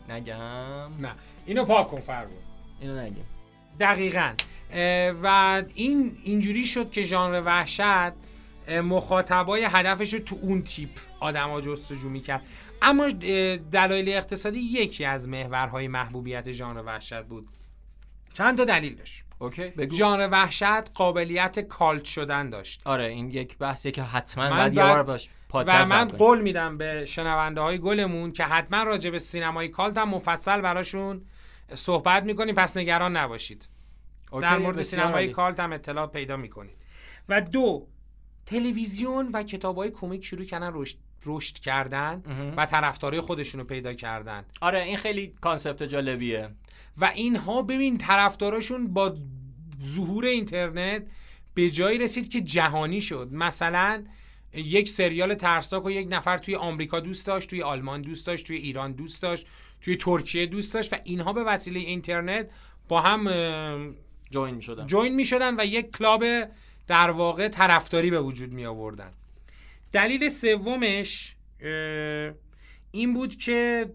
نگم. 0.09 0.37
نه. 0.99 1.15
اینو 1.47 1.65
پاک 1.65 1.89
کن 1.89 2.01
فرمون. 2.01 2.37
اینو 2.81 2.97
نگیم. 3.01 3.25
دقیقا. 3.81 4.33
و 5.23 5.63
این 5.75 6.17
اینجوری 6.25 6.67
شد 6.67 6.91
که 6.91 7.03
ژانر 7.03 7.43
وحشت 7.45 8.13
مخاطبای 8.69 9.65
هدفش 9.71 10.15
رو 10.15 10.19
تو 10.19 10.39
اون 10.43 10.63
تیپ 10.63 10.91
آدما 11.21 11.61
جستجو 11.61 12.09
می‌کرد. 12.09 12.43
اما 12.83 13.09
دلایل 13.73 14.09
اقتصادی 14.09 14.59
یکی 14.59 15.05
از 15.05 15.29
محورهای 15.29 15.89
محبوبیت 15.89 16.53
ژانر 16.53 16.83
وحشت 16.83 17.23
بود. 17.23 17.49
چند 18.35 18.59
تا 18.59 18.65
دلیل 18.65 18.95
داشت. 18.95 19.25
okay 19.39 19.73
ژانر 19.93 20.29
وحشت 20.33 20.91
قابلیت 20.95 21.61
cult 21.61 22.05
شدن 22.05 22.51
داشت. 22.51 22.83
آره 22.85 23.05
این 23.05 23.31
یک 23.31 23.59
بحثیه 23.59 23.93
که 23.93 24.03
حتما 24.03 24.51
باید 24.51 24.75
درباره‌ش 24.75 25.31
و 25.55 25.87
من 25.87 26.09
قول 26.09 26.41
میدم 26.41 26.79
به 26.79 27.05
شنونده 27.05 27.61
های 27.61 27.79
گلمون 27.79 28.33
که 28.33 28.45
حتما 28.45 28.83
راجع 28.83 29.11
به 29.11 29.19
سینمای 29.19 29.69
cult 29.69 29.99
هم 29.99 30.09
مفصل 30.09 30.61
براشون 30.61 31.23
صحبت 31.75 32.25
می‌کنیم. 32.25 32.55
پس 32.55 32.77
نگران 32.77 33.17
نباشید. 33.17 33.69
در 34.41 34.59
مورد 34.59 34.83
سینمای. 34.83 35.29
cult 35.29 35.61
هم 35.61 35.73
اطلاعات 35.73 36.13
پیدا 36.13 36.37
می‌کنید. 36.37 36.77
و 37.29 37.41
دو 37.41 37.87
تلویزیون 38.47 39.31
و 39.33 39.43
کتاب 39.43 39.77
های 39.77 39.91
کمیک 39.91 40.25
شروع 40.25 40.45
کردن 40.45 40.71
رشد, 40.75 40.97
رشد 41.27 41.59
کردن 41.59 42.23
و 42.57 42.67
طرفدارای 42.67 43.21
خودشونو 43.21 43.65
پیدا 43.65 43.95
کردن. 43.95 44.45
آره 44.61 44.83
این 44.83 44.97
خیلی 44.97 45.35
concept 45.41 45.83
جالبیه. 45.83 46.51
و 46.97 47.05
اینها 47.05 47.63
ببین 47.63 47.99
طرفداراشون 47.99 48.93
با 48.93 49.17
ظهور 49.83 50.25
اینترنت 50.25 51.07
به 51.55 51.71
جایی 51.71 51.99
رسید 51.99 52.29
که 52.29 52.41
جهانی 52.41 53.01
شد. 53.01 53.29
مثلا 53.33 54.05
یک 54.55 54.89
سریال 54.89 55.35
ترسناک 55.35 55.85
و 55.85 55.91
یک 55.91 56.07
نفر 56.11 56.39
توی 56.39 56.55
آمریکا 56.57 57.01
دوست 57.01 57.27
داشت 57.27 57.51
توی 57.51 57.63
آلمان 57.63 58.03
دوست 58.03 58.27
داشت 58.27 58.47
توی 58.47 58.57
ایران 58.57 58.93
دوست 58.93 59.23
داشت 59.23 59.47
توی 59.81 59.97
ترکیه 59.97 60.47
دوست 60.47 60.75
داشت 60.75 60.93
و 60.93 60.97
اینها 61.05 61.33
به 61.33 61.45
وسیله 61.45 61.81
اینترنت 61.81 62.51
با 62.89 63.01
هم 63.01 63.29
join 64.31 64.55
می 64.55 64.63
شدم 64.63 64.87
join 64.87 65.15
می 65.15 65.25
شدن 65.25 65.61
و 65.61 65.65
یک 65.65 65.97
club 65.97 66.25
در 66.87 67.11
واقع 67.11 67.49
طرفداری 67.49 68.11
به 68.11 68.21
وجود 68.21 68.53
می 68.53 68.67
آوردن 68.67 69.13
دلیل 69.93 70.29
سومش 70.29 71.37
این 72.93 73.13
بود 73.13 73.37
که 73.37 73.91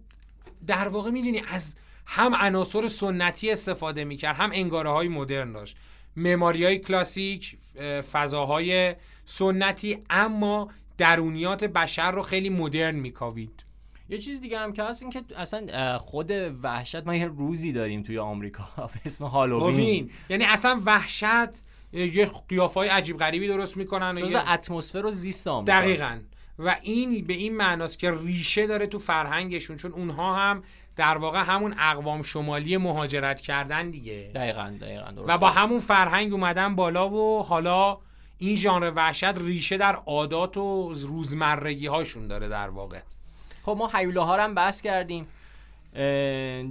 در 0.68 0.88
واقع 0.88 1.12
می‌دونی 1.12 1.42
از 1.48 1.76
هم 2.06 2.36
عناصر 2.36 2.88
سنتی 2.88 3.52
استفاده 3.52 4.04
می‌کرد 4.04 4.36
هم 4.36 4.50
انگاره 4.54 4.90
های 4.90 5.08
مدرن 5.08 5.52
داشت. 5.52 5.78
معماری 6.16 6.66
های 6.66 6.80
کلاسیک 6.80 7.58
اه، 7.76 8.02
فضاهای 8.02 8.96
سنتی 9.26 9.98
اما 10.10 10.72
درونیات 10.98 11.64
بشر 11.64 12.12
رو 12.12 12.22
خیلی 12.22 12.50
مدرن 12.50 12.96
میکاوید. 12.96 13.65
یه 14.10 14.18
چیز 14.18 14.42
دیگه 14.42 14.60
هم 14.60 14.74
که 14.74 14.84
هست 14.84 15.04
این 15.04 15.12
که 15.12 15.24
اصلا 15.38 15.98
خود 15.98 16.32
وحشت 16.64 17.06
ما 17.08 17.16
یه 17.16 17.26
روزی 17.26 17.72
داریم 17.74 18.04
توی 18.04 18.18
آمریکا 18.20 18.64
به 18.94 19.00
اسم 19.06 19.26
هالووین. 19.26 20.12
یعنی 20.30 20.44
اصلا 20.44 20.82
وحشت 20.86 21.50
یه 21.94 22.30
قیافه 22.50 22.80
های 22.80 22.90
عجیب 22.90 23.18
غریبی 23.18 23.48
درست 23.48 23.78
می‌کنن 23.78 24.16
جزو 24.18 24.32
یه- 24.32 24.52
اتمسفر 24.52 25.06
و 25.06 25.12
زیست 25.12 25.48
آمریکا. 25.48 25.80
دقیقا. 25.80 26.20
و 26.60 26.76
این 26.82 27.26
به 27.28 27.34
این 27.34 27.58
معناست 27.58 28.00
که 28.00 28.12
ریشه 28.12 28.68
داره 28.68 28.88
تو 28.88 29.00
فرهنگشون 29.00 29.78
چون 29.78 29.92
اونها 29.92 30.36
هم 30.36 30.64
در 30.96 31.18
واقع 31.18 31.44
همون 31.44 31.76
اقوام 31.80 32.24
شمالی 32.24 32.78
مهاجرت 32.78 33.42
کردن 33.42 33.90
دیگه. 33.90 34.32
دقیقا 34.36 34.74
دقیقا 34.82 35.12
درست. 35.12 35.30
و 35.30 35.38
با 35.38 35.50
همون 35.50 35.80
فرهنگ 35.80 36.34
اومدن 36.34 36.76
بالا 36.76 37.10
و 37.10 37.44
حالا 37.44 37.98
این 38.38 38.56
ژانر 38.56 38.92
وحشت 38.96 39.24
ریشه 39.38 39.78
در 39.78 39.96
عادات 39.96 40.58
و 40.58 40.94
روزمرگی 40.94 41.88
هاشون 41.88 42.28
داره 42.28 42.50
در 42.50 42.70
واقع. 42.70 43.00
خب 43.66 43.76
ما 43.80 43.92
هیولاها 43.94 44.44
هم 44.44 44.56
بحث 44.56 44.82
کردیم. 44.82 45.28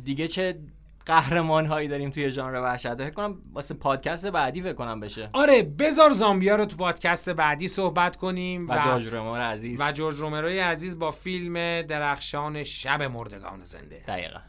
دیگه 0.05 0.29
چه 0.29 0.59
قهرمان 1.07 1.67
هایی 1.67 1.89
داریم 1.89 2.11
توی 2.11 2.31
ژانر 2.31 2.61
وحشت. 2.61 2.95
فکر 2.95 3.11
کنم 3.11 3.39
واسه 3.53 3.75
پادکست 3.75 4.27
بعدی 4.27 4.63
فکر 4.63 4.73
کنم 4.73 5.01
بشه. 5.01 5.31
آره 5.33 5.63
بذار 5.63 6.11
زامبیا 6.11 6.57
رو 6.57 6.65
تو 6.67 6.77
پادکست 6.77 7.31
بعدی 7.31 7.69
صحبت 7.69 8.17
کنیم 8.17 8.71
و 8.71 8.79
جورج 8.79 9.07
رومر 9.07 9.41
عزیز. 9.41 9.81
و 9.81 9.93
جورج 9.93 10.17
رومروی 10.17 10.59
عزیز 10.59 10.99
با 10.99 11.11
فیلم 11.11 11.83
درخشان 11.83 12.65
شب 12.65 13.03
مردگان 13.03 13.65
زنده. 13.65 14.05
دقیقا. 14.09 14.41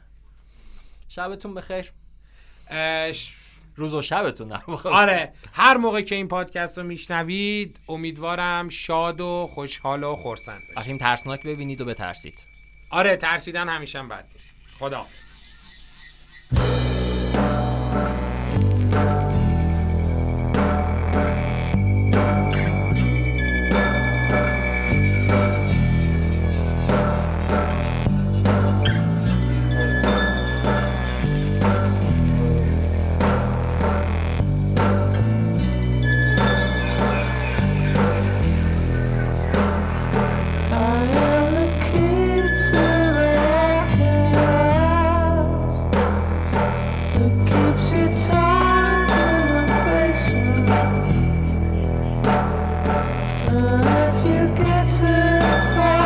شبتون 1.08 1.54
بخیر. 1.54 1.92
روز 3.76 3.94
و 3.94 4.02
شبتون 4.02 4.48
در 4.48 4.62
آره 4.84 5.34
هر 5.54 5.78
موقع 5.78 6.02
که 6.02 6.16
این 6.16 6.28
پادکست 6.28 6.78
رو 6.78 6.84
میشنوید 6.84 7.80
امیدوارم 7.90 8.70
شاد 8.70 9.22
و 9.22 9.48
خوشحال 9.50 10.04
و 10.04 10.16
خورسند 10.16 10.62
باشید. 10.62 10.78
وقتی 10.78 10.98
ترسناک 10.98 11.44
ببینید 11.44 11.82
و 11.82 11.86
بترسید. 11.86 12.44
آره 12.90 13.18
ترسیدن 13.18 13.70
همیشه 13.70 14.00
هم 14.00 14.10
بد 14.10 14.28
نیست. 14.34 14.56
خداحافظ. 14.80 15.36
if 53.48 54.26
you 54.26 54.48
get 54.56 54.88
too 54.90 55.76
far. 55.76 56.05